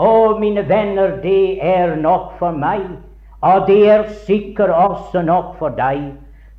[0.00, 2.86] Å, mine venner, det er nok for meg,
[3.44, 6.06] og det er sikkert også nok for deg.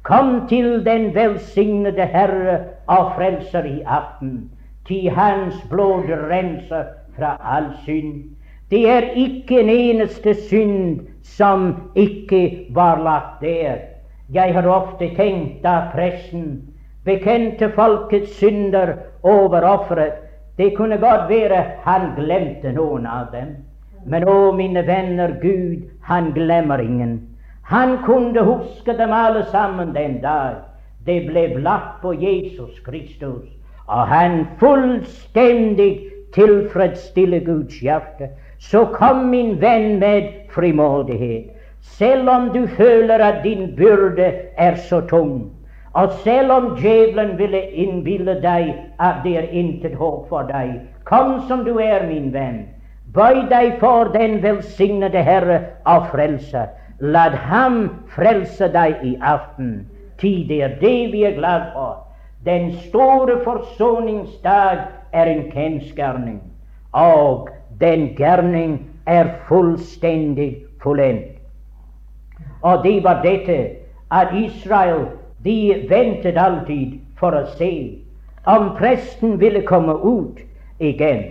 [0.06, 2.58] Kom til den velsignede Herre
[2.90, 4.50] og Frelser i aften,
[4.86, 8.30] til Hans blod renser fra all synd.
[8.70, 13.88] Det er ikke en eneste synd som ikke var lagt der.
[14.34, 16.72] Jeg har ofte tenkt da pressen
[17.06, 20.14] bekjente folkets synder over offeret.
[20.62, 23.54] Det kunne godt være han glemte noen av dem.
[24.06, 27.16] Men å, mine venner, Gud, han glemmer ingen.
[27.66, 30.60] Han kunne huske dem alle sammen den dag
[31.06, 33.48] det ble blatt på Jesus Kristus,
[33.90, 35.90] og han fullstendig
[36.38, 38.30] tilfredsstiller Guds hjerte.
[38.62, 41.50] Så kom, min venn, med frimodighet.
[41.82, 45.50] Selv om du føler at din byrde er så tung,
[45.94, 51.42] og selv om djevelen ville innbille deg at det er intet håp for deg, kom
[51.48, 52.62] som du er, min venn.
[53.12, 56.70] Bøy deg for den velsignede Herre av frelse.
[57.02, 59.82] La ham frelse deg i aften.
[60.22, 62.06] Det er det vi er glad for.
[62.46, 66.40] Den store forsoningsdag er en kjensgjerning.
[66.94, 67.50] Og
[67.82, 71.42] den gjerning er fullstendig fullendt.
[72.62, 73.58] Og det var dette
[74.12, 75.08] at Israel
[75.44, 77.74] de ventet alltid for å se
[78.46, 80.42] om presten ville komme ut
[80.80, 81.24] igjen.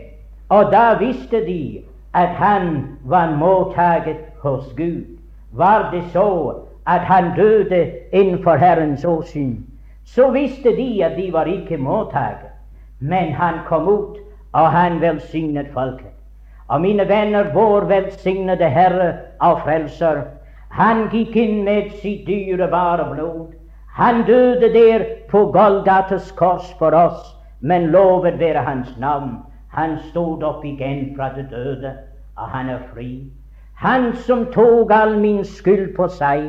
[0.50, 1.82] Og da visste de
[2.14, 5.18] at han var mottaget hos Gud.
[5.52, 6.54] Var det så
[6.86, 9.66] at han døde innenfor Herrens åsyn,
[10.04, 12.50] så visste de at de var ikke mottaket.
[12.98, 14.18] Men han kom ut,
[14.52, 16.10] og han velsignet folket.
[16.68, 20.22] Og mine venner, vår velsignede Herre og Frelser,
[20.70, 23.54] han gikk inn med sitt dyrebare blod.
[24.00, 29.34] Han døde der på Golgates kors for oss, men lovet være hans navn.
[29.68, 31.92] Han stod opp igjen fra det døde,
[32.36, 33.10] og han er fri.
[33.74, 36.48] Han som tok all min skyld på seg,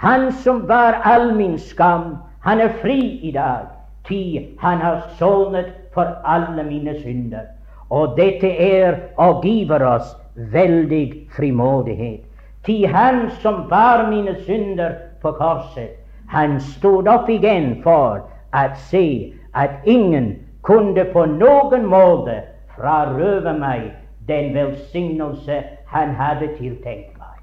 [0.00, 3.68] han som bar all min skam, han er fri i dag,
[4.08, 7.52] ty han har sonet for alle mine synder.
[7.90, 12.24] Og dette er og giver oss veldig frimodighet.
[12.64, 15.98] Ty han som bar mine synder på korset,
[16.28, 18.20] han stod opp igjen for
[18.52, 22.42] å se at ingen kunne på noen måte
[22.76, 23.90] frarøve meg
[24.28, 27.36] den velsignelse han hadde tiltenkt meg.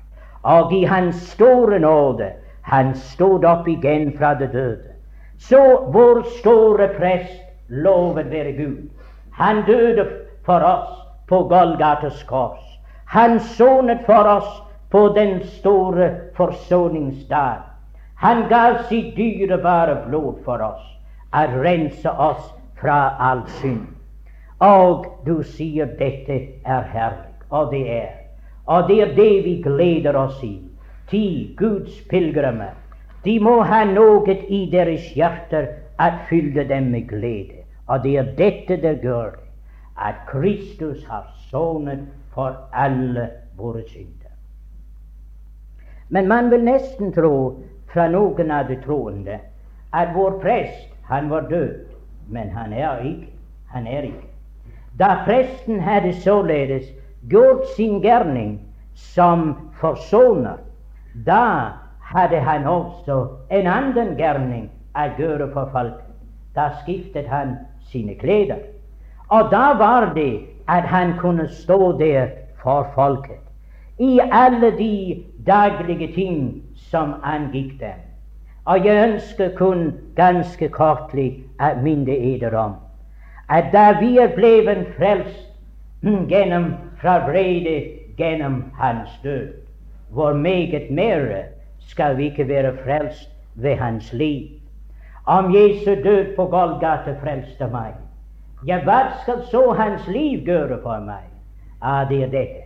[0.45, 2.29] Og i hans store nåde
[2.69, 4.93] han stod opp igjen fra det døde.
[5.37, 5.61] Så
[5.93, 8.89] vår store prest, lovet være Gud,
[9.31, 10.05] han døde
[10.45, 10.93] for oss
[11.27, 12.61] på Golgates kors.
[13.05, 14.61] Han sonet for oss
[14.93, 17.74] på den store forsoningsdag.
[18.15, 20.85] Han gav sitt dyrebare blod for oss,
[21.35, 23.89] å rense oss fra all synd.
[24.63, 28.13] Og du sier dette er herlig, og det er.
[28.71, 30.55] Og det er det vi gleder oss i.
[31.11, 32.73] Ti Guds pilegrimer,
[33.25, 35.67] de må ha noe i deres hjerter
[36.01, 37.65] at fylle dem med glede.
[37.87, 39.35] Og det er dette det gjør,
[39.97, 44.31] at Kristus har sonet for alle våre synder.
[46.09, 47.61] Men man vil nesten tro
[47.95, 49.39] fra noen av de troende
[49.95, 51.85] at vår prest, han var død.
[52.27, 53.31] Men han er ikke.
[53.71, 54.27] Han er ikke.
[54.99, 56.89] Da presten hadde således
[57.31, 58.59] gjort sin gjerning
[58.93, 60.59] som forsoner,
[61.25, 63.17] da hadde han også
[63.51, 66.03] en annen gjerning å gjøre for folk.
[66.55, 67.57] Da skiftet han
[67.91, 68.59] sine klær.
[69.31, 73.41] Og da var det at han kunne stå der for folket
[73.99, 76.63] i alle de daglige ting
[76.95, 77.99] som angikk dem.
[78.65, 82.79] Og jeg ønsker kun ganske kortlig å minne eder om
[83.49, 85.51] at da vi er blevet frelst
[86.01, 86.71] gjennom
[87.01, 87.75] fra vrede
[88.17, 89.51] gjennom hans død,
[90.09, 91.43] hvor meget mer
[91.79, 94.49] skal vi ikke være frelst ved hans liv.
[95.25, 97.93] Om Jesu død på Golgata frelste meg,
[98.65, 101.29] ja, hva skal så hans liv gjøre for meg?
[101.83, 102.61] Ja, det er dette,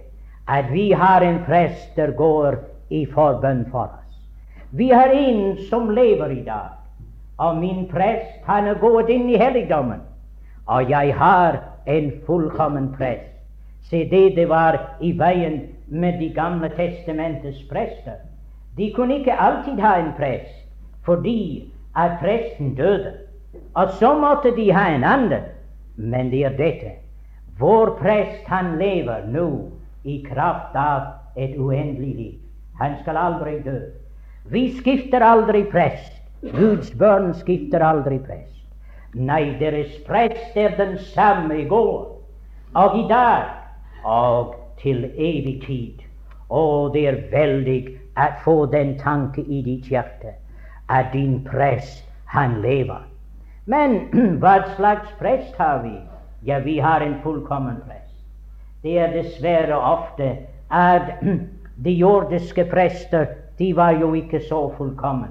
[0.48, 3.99] at vi har en prest der går i forbønn for oss.
[4.72, 6.70] Vi har en som lever i dag,
[7.38, 10.02] og min prest, han er gått inn i helligdommen.
[10.70, 11.58] Og jeg har
[11.90, 13.32] en fullkommen prest.
[13.90, 18.20] Se, det det var i veien med De gamle testamentets prester.
[18.78, 20.54] De kunne ikke alltid ha en prest,
[21.06, 23.14] fordi at presten døde.
[23.74, 25.44] Og så måtte de ha en annen.
[25.96, 26.92] Men det er dette.
[27.60, 29.72] Vår prest, han lever nå
[30.04, 31.02] i kraft av
[31.36, 32.38] et uendelig liv.
[32.80, 33.80] Han skal aldri dø.
[34.44, 36.14] Vi skifter aldri prest.
[36.42, 38.56] Guds barn skifter aldri prest.
[39.14, 42.06] Nei, deres prest er den samme i går
[42.78, 43.50] og i dag
[44.06, 46.06] og til evig tid.
[46.50, 47.80] Og det er veldig
[48.20, 50.36] å få den tanke i ditt hjerte
[50.90, 53.04] at din prest, han lever.
[53.66, 54.10] Men
[54.42, 55.98] hva slags prest har vi?
[56.46, 58.16] Ja, vi har en fullkommen prest.
[58.82, 60.32] Det er dessverre ofte
[60.70, 61.20] at
[61.86, 63.28] de jordiske prester
[63.60, 65.28] de var jo ikke så fullkomne.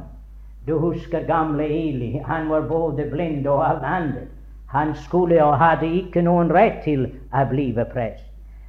[0.66, 2.20] Du husker gamle Eli.
[2.24, 4.29] Han var både blind og avlandet.
[4.68, 8.24] Han skulle og hadde ikke noen rett til å bli prest.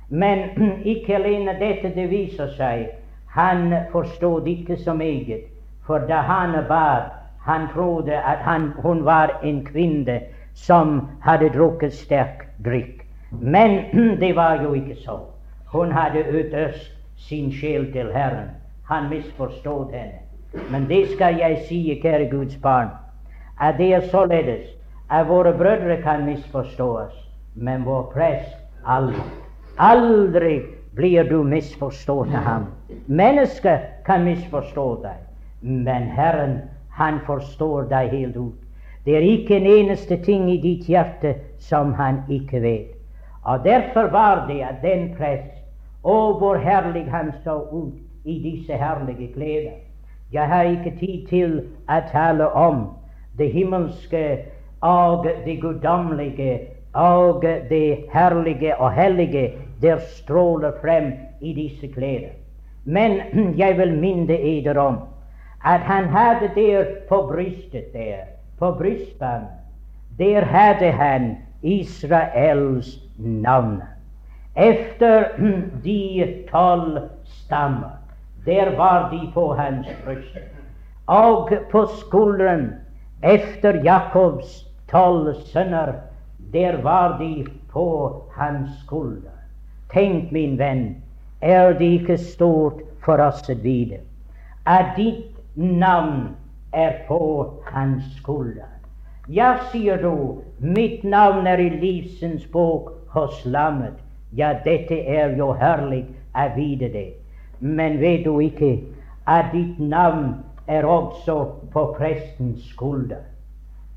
[0.10, 0.50] Men
[0.94, 2.88] ikke alene dette, det viser seg
[3.30, 5.42] han forstod ikke så meget.
[5.86, 10.22] For da han bar, han trodde at han, hun var en kvinne
[10.54, 13.06] som hadde drukket sterk drikk.
[13.32, 13.80] Men
[14.24, 15.20] det var jo ikke så.
[15.66, 18.50] Hun hadde utøst sin sjel til Herren.
[18.90, 20.20] Han misforstod henne.
[20.72, 22.90] Men det skal jeg si, kjære Guds barn,
[23.62, 24.66] at det er således
[25.10, 27.14] at våre brødre kan misforstås,
[27.56, 29.22] men vår prest aldri.
[29.78, 30.56] Aldri
[30.96, 32.66] blir du misforstått av ham.
[33.06, 35.22] Mennesker kan misforstå deg,
[35.62, 36.58] men Herren,
[36.90, 38.58] han forstår deg helt ut.
[39.06, 42.98] Det er ikke en eneste ting i ditt hjerte som han ikke vet.
[43.46, 45.62] Og derfor var det at den prest,
[46.02, 49.70] å, hvor herlig han så ut i disse herlige klær.
[50.34, 51.56] Jeg har ikke tid til
[51.90, 52.84] å tale om
[53.38, 54.26] det himmelske
[54.86, 56.60] og det guddommelige
[56.94, 59.52] og det herlige og hellige
[59.82, 61.12] der stråler frem
[61.42, 62.30] i disse klær.
[62.86, 63.22] Men
[63.62, 65.00] jeg vil minne eder om
[65.66, 69.48] at han hadde der på brystet der, på brystbanen,
[70.18, 73.82] der hadde han Israels navn.
[74.56, 75.24] Efter
[75.86, 77.99] de tolv stammer,
[78.46, 80.38] der var de på hans bryst.
[81.06, 82.74] Og på skulderen
[83.24, 85.94] efter Jakobs tolv sønner,
[86.54, 89.36] der var de på hans skulder.
[89.94, 90.96] Tenk, min venn,
[91.42, 94.04] er det ikke stort for oss å vite
[94.70, 96.36] at ditt navn
[96.74, 97.22] er på
[97.72, 98.70] hans skulder?
[99.30, 103.98] Ja, sier du, mitt navn er i livsens bok hos Lammet.
[104.34, 106.04] Ja, dette er jo herlig
[106.38, 107.19] å vite det.
[107.60, 108.80] Men vet du ikke
[109.28, 110.36] at ditt navn
[110.68, 113.26] er også på prestens skulder?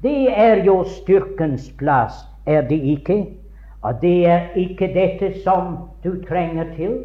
[0.03, 2.15] Det er jo styrkens plass,
[2.47, 3.27] er det ikke?
[3.83, 7.05] Og det er ikke dette som du trenger til.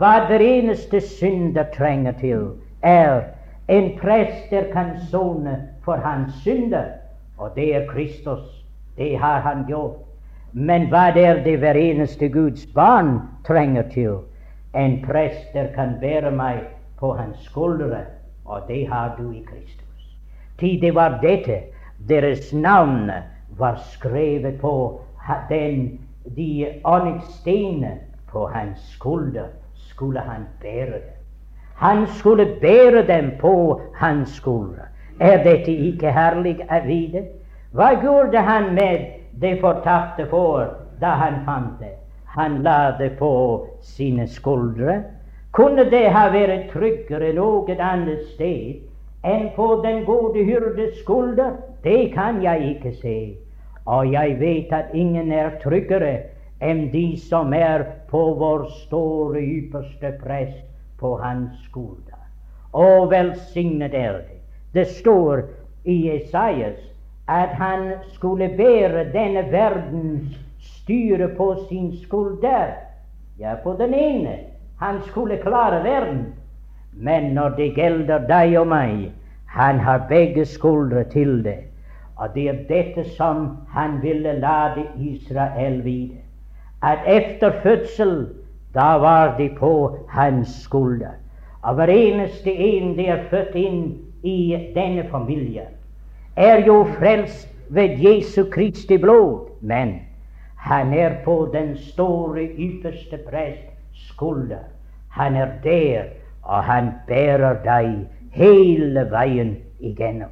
[0.00, 2.46] Hva hver eneste synder trenger til,
[2.82, 3.20] er
[3.68, 6.84] en prest der kan sone for hans synder,
[7.38, 8.64] og det er Kristus.
[8.96, 10.00] Det har han gjort.
[10.52, 14.16] Men hva er det hver eneste Guds barn trenger til?
[14.74, 16.62] En prester kan bære meg
[16.98, 18.04] på hans skuldre,
[18.44, 20.16] og det har du i Kristus.
[20.58, 21.58] Tid det var dette
[22.08, 23.10] deres navn
[23.58, 25.00] var skrevet på
[25.48, 26.00] den,
[26.36, 27.98] de onyxstenene
[28.30, 31.18] på hans skulder skulle han bære dem.
[31.74, 34.88] Han skulle bære dem på hans skulder.
[35.20, 37.24] Er dette ikke herlig å vite?
[37.72, 39.06] Hva gjorde han med
[39.40, 40.68] det fortapte får
[41.00, 42.01] da han fant det?
[42.34, 45.02] Han la det på sine skuldre.
[45.52, 48.80] Kunne det ha vært tryggere noe annet sted
[49.28, 51.58] enn på den gode hyrdes skulder?
[51.84, 53.16] Det kan jeg ikke se.
[53.84, 56.14] Og jeg vet at ingen er tryggere
[56.62, 60.62] enn de som er på vår store ypperste prest
[61.02, 62.16] på hans skulder.
[62.72, 64.38] Og velsignet er det.
[64.72, 65.44] Det står
[65.84, 66.80] i Esaias
[67.28, 70.38] at han skulle bære denne verdens
[70.82, 72.74] styre på sin skulder.
[73.38, 74.38] Ja, på den ene.
[74.78, 76.26] Han skulle klare verden.
[76.92, 79.12] Men når det gjelder deg og meg,
[79.46, 81.58] han har begge skuldre til det.
[82.16, 86.20] Og det er dette som han ville lade Israel vite.
[86.82, 88.28] At efter fødsel,
[88.74, 91.14] da var de på hans skulder.
[91.62, 93.82] Og hver eneste en de er født inn
[94.22, 95.70] i denne familien,
[96.36, 99.48] er jo frelst ved Jesu Kristi blod.
[99.60, 99.94] Men
[100.62, 104.62] han er på den store, ypperste prests skulder.
[105.08, 106.04] Han er der,
[106.42, 110.30] og han bærer deg hele veien igjennom.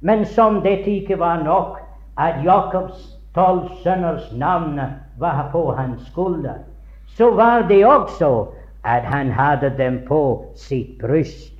[0.00, 1.78] Men som dette ikke var nok,
[2.18, 4.80] at Jakobs tolv sønners navn
[5.22, 6.58] var på hans skulder,
[7.06, 8.46] så var det også
[8.84, 11.54] at han hadde dem på sitt bryst.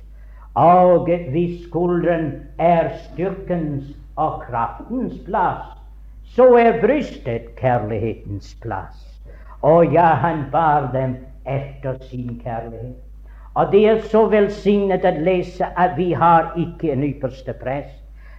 [0.55, 5.80] Og hvis skulderen er styrkens og kraftens plass,
[6.35, 9.07] så er brystet kjærlighetens plass.
[9.61, 12.95] Og ja, han bar dem etter sin kjærlighet.
[13.53, 17.97] Og det er så velsignet å lese at vi har ikke en ypperste prest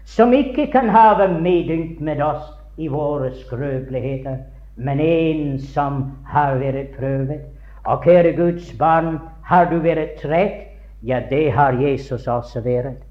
[0.08, 4.40] som ikke kan ha medynk med oss i våre skrøpeligheter,
[4.76, 7.44] men en som har vært prøvet.
[7.84, 10.72] Og kjære Guds barn, har du vært trett?
[11.02, 13.04] Ja, det har Jesus også vært.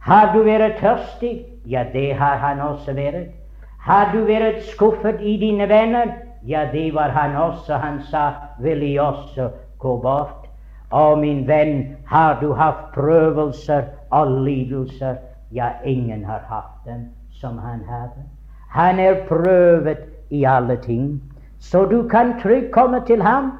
[0.00, 1.44] Har du vært tørstig?
[1.66, 3.41] Ja, det har han også vært.
[3.82, 6.12] Har du vært skuffet i dine venner?
[6.46, 7.74] Ja, det var han også.
[7.82, 8.30] Han sa,
[8.62, 10.46] vil jeg også gå bort?
[10.92, 15.18] Å, min venn, har du hatt prøvelser og lidelser?
[15.50, 17.08] Ja, ingen har hatt den
[17.40, 18.22] som han hadde.
[18.70, 21.20] Han er prøvet i alle ting,
[21.58, 23.52] så du kan trygt komme til ham.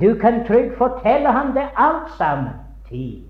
[0.00, 2.54] Du kan trygt fortelle ham det alt sammen.
[2.88, 3.24] Tid.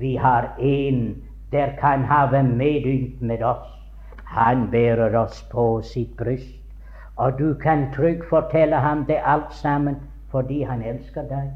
[0.00, 1.14] Vi har en
[1.52, 3.79] der kan ha medynk med oss.
[4.30, 6.60] Han bærer oss på sitt bryst.
[7.16, 9.96] Og du kan trygt fortelle ham det alt sammen
[10.30, 11.48] fordi han elsker deg.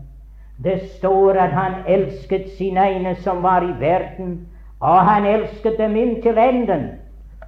[0.64, 4.48] Det står at han elsket sine egne som var i verden,
[4.80, 6.88] og han elsket dem inntil enden.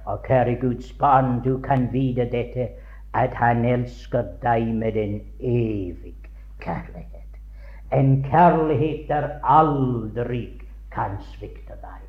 [0.05, 2.69] Og kjære Guds barn, du kan vite dette,
[3.13, 6.15] at han elsker deg med en evig
[6.63, 7.35] kjærlighet.
[7.93, 10.61] En kjærlighet der aldri
[10.91, 12.01] kan svikte deg.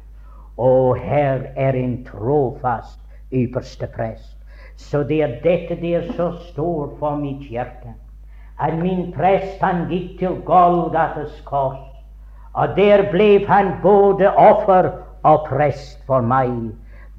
[0.57, 3.01] Og her er en trofast
[3.33, 4.37] ypperste prest.
[4.77, 7.95] Så det er dette det er så stort for mitt hjerte.
[8.61, 11.83] At min prest han gikk til Golgates kors,
[12.55, 14.91] og der ble han både offer
[15.23, 16.73] og prest for meg.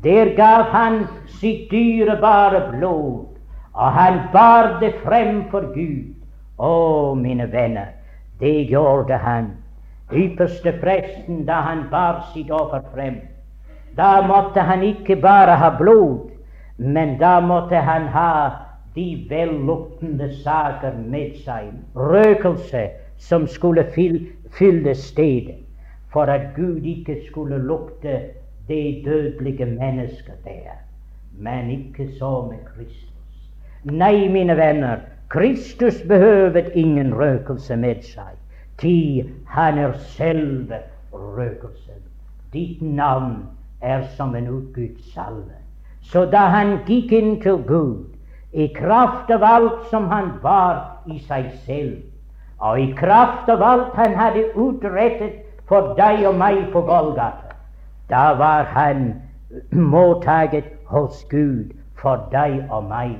[0.03, 1.05] Der gav han
[1.39, 3.26] sitt dyrebare blod,
[3.74, 6.16] Og han bar det frem for Gud.
[6.60, 7.93] Å, mine venner,
[8.39, 9.53] det gjorde han.
[10.12, 13.22] Ypperste presten, da han bar sitt offer frem,
[13.98, 16.30] da måtte han ikke bare ha blod,
[16.78, 18.52] men da måtte han ha
[18.96, 22.88] de velluktende saker med seg, røkelse
[23.18, 23.86] som skulle
[24.58, 25.60] fylle stedet,
[26.14, 28.20] for at Gud ikke skulle lukte
[28.68, 30.80] det dødelige mennesket der.
[31.38, 33.10] Men ikke så med Kristus.
[33.84, 34.98] Nei, mine venner,
[35.30, 38.36] Kristus behøver ingen røkelse med seg.
[38.80, 40.82] Ti han er selve
[41.14, 42.02] røkelsen.
[42.54, 43.44] Ditt navn
[43.82, 45.58] er som en utgudssalve.
[46.02, 48.06] Så da han gikk inn til Gud,
[48.52, 52.00] i kraft av alt som han var i seg selv,
[52.60, 57.56] og i kraft av alt han hadde utrettet for deg og meg på Golgata,
[58.10, 59.14] da var han
[59.72, 63.20] mottaget hos Gud for deg og meg.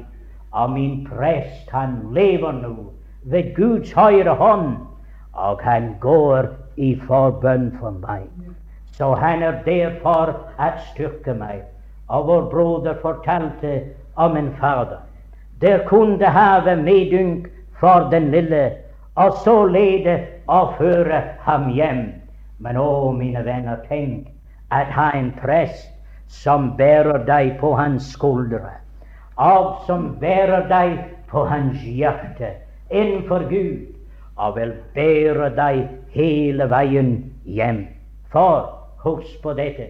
[0.51, 2.74] Og min prest, han lever nå
[3.30, 4.80] ved Guds høyre hånd
[5.39, 6.47] og han går
[6.78, 8.28] i forbønn for meg.
[8.99, 11.61] Så han er derfor at styrke meg.
[12.11, 13.81] Og vår broder fortalte
[14.15, 14.99] om en fader.
[15.61, 17.47] Der kunne have medynk
[17.79, 18.71] for den lille,
[19.15, 22.03] og så lede og føre ham hjem.
[22.59, 24.27] Men å, mine venner, tenk
[24.71, 25.87] at ha en prest
[26.27, 28.73] som bærer deg på hans skuldre,
[29.39, 30.99] og som bærer deg
[31.31, 32.51] på hans hjerte
[32.91, 33.87] innenfor Gud
[34.35, 37.85] og vil bære deg hele veien hjem.
[38.31, 39.87] For husk på dette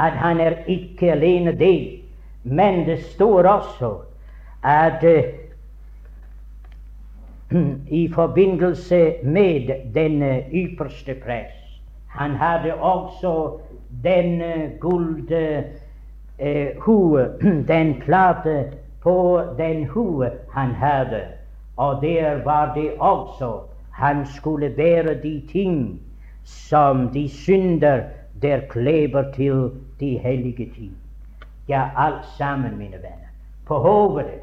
[0.00, 2.00] at han er ikke alene det,
[2.42, 3.94] men det står også
[4.64, 5.24] at uh,
[8.00, 10.22] i forbindelse med den
[10.52, 11.56] ypperste prest
[12.08, 13.58] Han hadde også
[14.04, 15.62] den uh, guld uh,
[16.78, 17.28] hue,
[17.74, 18.72] den plate
[19.02, 21.22] på den hue han hadde.
[21.76, 23.60] Og der var det også
[23.90, 26.00] han skulle bære de ting
[26.50, 28.02] som de synder
[28.42, 29.70] der kleber til
[30.00, 30.90] de hellige tid.
[31.68, 33.30] Ja, alt sammen, mine venner.
[33.66, 34.40] På hovedet,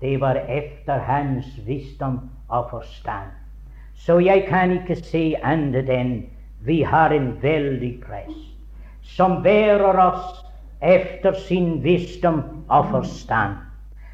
[0.00, 3.30] det var efter hans visdom og forstand.
[3.94, 6.12] Så jeg kan ikke se annet enn
[6.60, 8.54] vi har en veldig prest
[9.02, 10.44] som bærer oss
[10.82, 13.56] efter sin visdom og forstand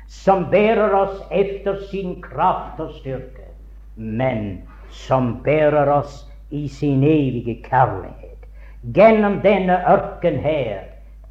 [0.09, 3.49] som bærer oss efter sin kraft og styrke,
[3.97, 8.49] men som bærer oss i sin evige kjærlighet
[8.95, 10.79] gjennom denne ørken her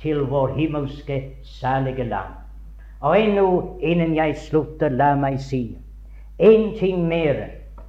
[0.02, 2.34] til vår himmelske, salige land.
[3.00, 5.78] Og ennå, innen jeg slutter, la meg si
[6.40, 7.46] en ting mer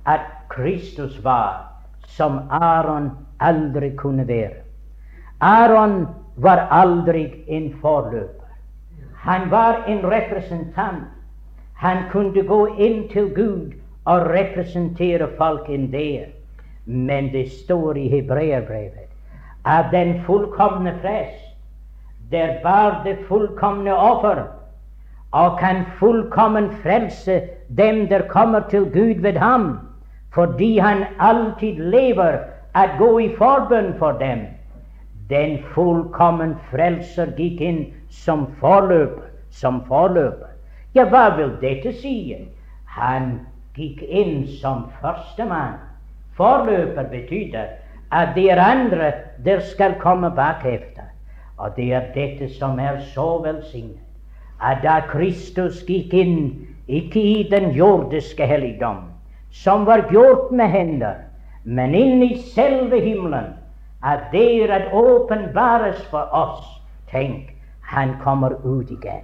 [0.07, 1.71] at Kristus var
[2.07, 3.11] som Aron
[3.41, 4.63] aldri kunne være.
[5.41, 6.07] Aron
[6.37, 8.51] var aldri en forløper.
[9.17, 11.09] Han var en representant.
[11.75, 13.73] Han kunne gå inn til Gud
[14.05, 16.27] og representere folk folket der.
[16.87, 19.11] Men det står i hebreerbrevet
[19.65, 21.57] at den fullkomne prest,
[22.31, 24.43] der bar det fullkomne offer,
[25.33, 27.41] og kan fullkommen frelse
[27.77, 29.79] dem der kommer til Gud ved ham,
[30.35, 32.39] fordi han alltid lever
[32.75, 34.39] at gå i forbønn for dem.
[35.31, 39.31] Den fullkommen frelser gikk inn som forløper.
[39.51, 40.51] Som forløper.
[40.95, 42.35] Ja, hva vil dette si?
[42.87, 43.39] Han
[43.77, 45.79] gikk inn som førstemann.
[46.37, 47.59] Forløper betyr
[48.13, 49.13] at de andre
[49.45, 51.09] der skal komme bakefter.
[51.57, 54.01] Og det er dette som er så velsignet.
[54.63, 58.97] At da Kristus gikk inn, ikke i den jordiske helligdom,
[59.51, 61.15] som var gjort med hender,
[61.65, 63.55] men inn i selve himmelen,
[64.03, 66.75] at det at åpenbares for oss
[67.11, 69.23] Tenk, han kommer ut igjen.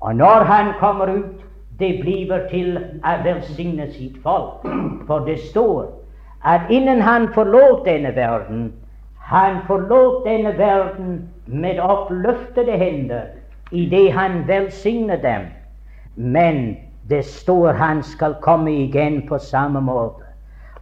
[0.00, 1.44] Og når han kommer ut,
[1.78, 4.66] det blir til å velsigne sitt folk.
[5.06, 5.86] For det står
[6.46, 8.72] at innen han forlot denne verden,
[9.18, 13.22] han forlot denne verden med oppløftede hender
[13.72, 15.48] idet han velsigner dem.
[16.14, 16.76] Men
[17.08, 20.22] det står han skal komme igjen på samme måte.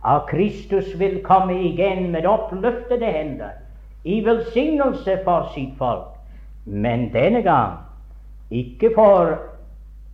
[0.03, 3.57] Og Kristus vil komme igjen med oppløftede hender
[4.05, 6.13] i velsignelse for sitt folk.
[6.65, 7.79] Men denne gang
[8.51, 9.33] ikke for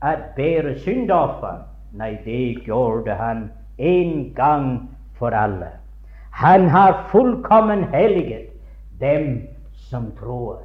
[0.00, 1.64] å bære syndoffer.
[1.98, 3.48] Nei, det gjorde han
[3.78, 4.70] en gang
[5.20, 5.68] for alle.
[6.40, 8.50] Han har fullkommen helliget
[9.00, 9.48] dem
[9.90, 10.58] som tror.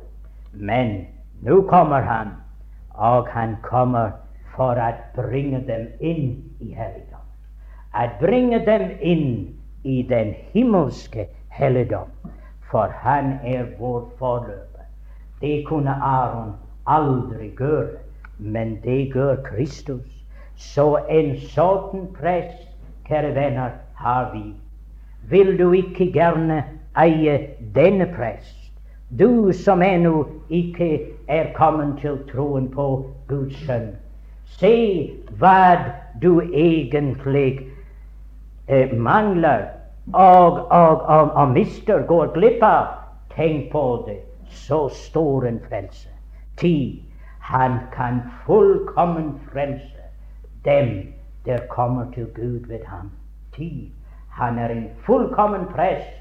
[0.53, 1.05] Men
[1.43, 2.31] nå kommer han,
[2.95, 4.11] og han kommer
[4.55, 6.29] for å bringe dem inn
[6.63, 7.23] i helligdom.
[7.95, 9.27] Å bringe dem inn
[9.83, 12.07] i den himmelske helligdom.
[12.71, 14.87] For han er vår forløper.
[15.41, 16.55] Det kunne Aron
[16.87, 17.99] aldri gjøre.
[18.37, 20.11] men det gjør Kristus.
[20.55, 22.67] Så en sånn prest,
[23.07, 24.53] kjære venner, har vi.
[25.29, 26.63] Vil du ikke gjerne
[26.97, 27.37] eie
[27.75, 28.71] denne prest?
[29.19, 32.87] Du som ennå ikke er kommet til troen på
[33.27, 33.93] Guds sønn.
[34.57, 34.75] Se
[35.39, 35.77] hva
[36.21, 37.65] du egentlig
[38.67, 39.65] eh, mangler
[40.13, 42.87] og, og, og, og mister, går glipp av.
[43.35, 44.19] Tenk på det.
[44.49, 46.09] Så stor en frelse.
[46.57, 47.01] Ti,
[47.39, 50.09] han kan fullkommen frelse
[50.65, 51.13] dem
[51.45, 53.11] der kommer til Gud ved ham.
[53.55, 53.91] Ti,
[54.29, 56.11] han er en fullkommen prest.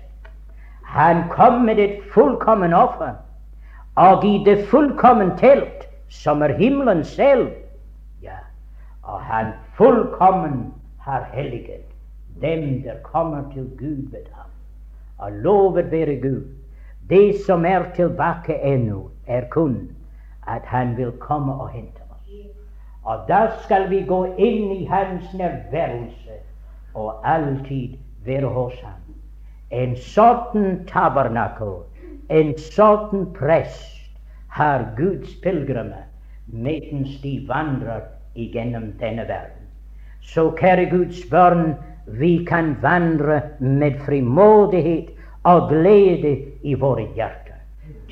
[0.85, 3.15] Han kom med et fullkommen offer.
[3.95, 7.49] Og i det fullkommen telt, som er himmelen selv,
[8.23, 8.39] ja,
[9.03, 11.95] og han fullkommen har helliget
[12.41, 14.51] dem der kommer til Gud ved ham.
[15.19, 16.43] Og lovet være Gud.
[17.11, 19.91] Det som er tilbake ennå, er kun
[20.47, 22.31] at Han vil komme og hente oss.
[23.05, 26.24] Og da skal vi gå inn i Hans nærværelse
[26.95, 29.01] og alltid være hos Ham.
[29.71, 31.83] En sånn tabernakel,
[32.31, 33.91] en sånn prest,
[34.55, 36.07] har Guds pilegrimer
[36.47, 38.05] mens de vandrer
[38.39, 39.65] igjennom denne verden.
[40.23, 41.75] Så kjære Guds barn,
[42.07, 45.11] vi kan vandre med frimodighet
[45.45, 47.59] og glede i våre hjerter.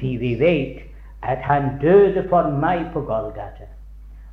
[0.00, 0.82] Til vi vet
[1.22, 3.68] at Han døde for meg på Golgata,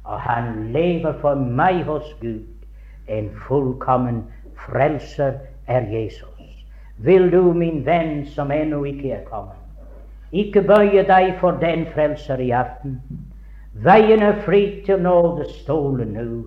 [0.04, 2.48] og Han lever for meg hos Gud.
[3.08, 4.24] En fullkommen
[4.66, 5.34] frelser
[5.68, 6.66] er Jesus.
[6.98, 9.56] Vil du, min venn, som ennå ikke er kommet,
[10.32, 13.00] ikke bøye deg for den frelser i aften?
[13.74, 16.44] Veien er fri til nådestolen nå.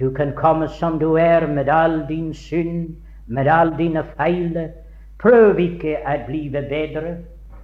[0.00, 4.68] Du kan komme som du er, med all din synd, med all dine feiler.
[5.18, 7.16] Prøv ikke å bli bedre.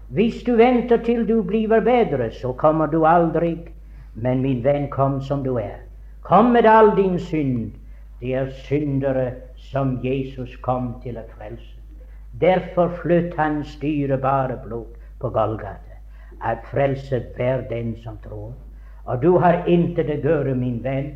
[0.08, 3.56] Hvis du venter til du blir bedre, så kommer du aldri.
[4.14, 5.80] Men min venn, kom som du er.
[6.22, 7.72] Kom med all din synd.
[8.20, 9.32] Det er syndere
[9.70, 11.78] som Jesus kom til å frelse.
[12.40, 15.98] Derfor flytt hans dyrebare blod på Golgata,
[16.40, 18.52] at frelse hver den som tror.
[19.04, 21.12] Og du har intet å gjøre, min venn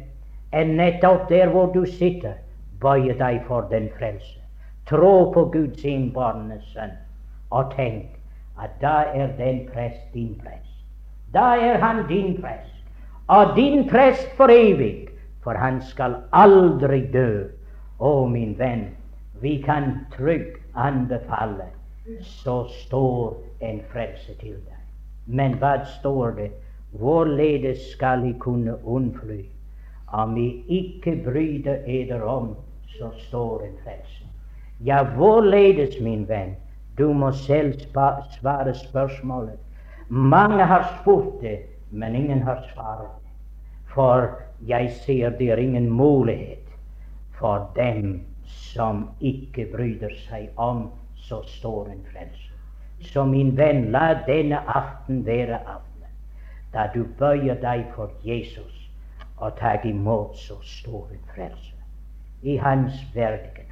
[0.55, 2.37] enn nettopp der hvor du sitter,
[2.81, 4.39] bøye deg for den frelse.
[4.87, 6.95] Trå på Guds innbårne sønn,
[7.51, 8.15] og tenk
[8.63, 10.71] at da er den prest din prest.
[11.35, 12.73] Da er han din prest,
[13.29, 15.09] og din prest for evig,
[15.43, 17.49] for han skal aldri dø.
[17.99, 18.91] Å, min venn,
[19.41, 21.71] vi kan trygt anbefale,
[22.21, 24.83] så står en frelse til deg.
[25.27, 26.51] Men hva står det?
[27.01, 29.47] Hvorledes skal de kunne unnfly?
[30.13, 32.53] Om vi ikke bryter eder om,
[32.99, 34.29] så står en frelse.
[34.85, 36.53] Ja, hvorledes, min venn?
[36.99, 37.81] Du må selv
[38.37, 39.57] svare spørsmålet.
[40.09, 41.59] Mange har spurt det,
[41.91, 43.17] men ingen har svaret.
[43.89, 44.37] For
[44.69, 46.66] jeg ser det er ingen mulighet
[47.39, 52.53] for dem som ikke bryr seg om, så står en frelse.
[53.01, 56.11] Så min venn, la denne aften være aften,
[56.73, 58.87] da du bøyer deg for Jesus
[59.37, 61.77] og tar imot så stor en frelse
[62.43, 63.66] i Hans verdighet.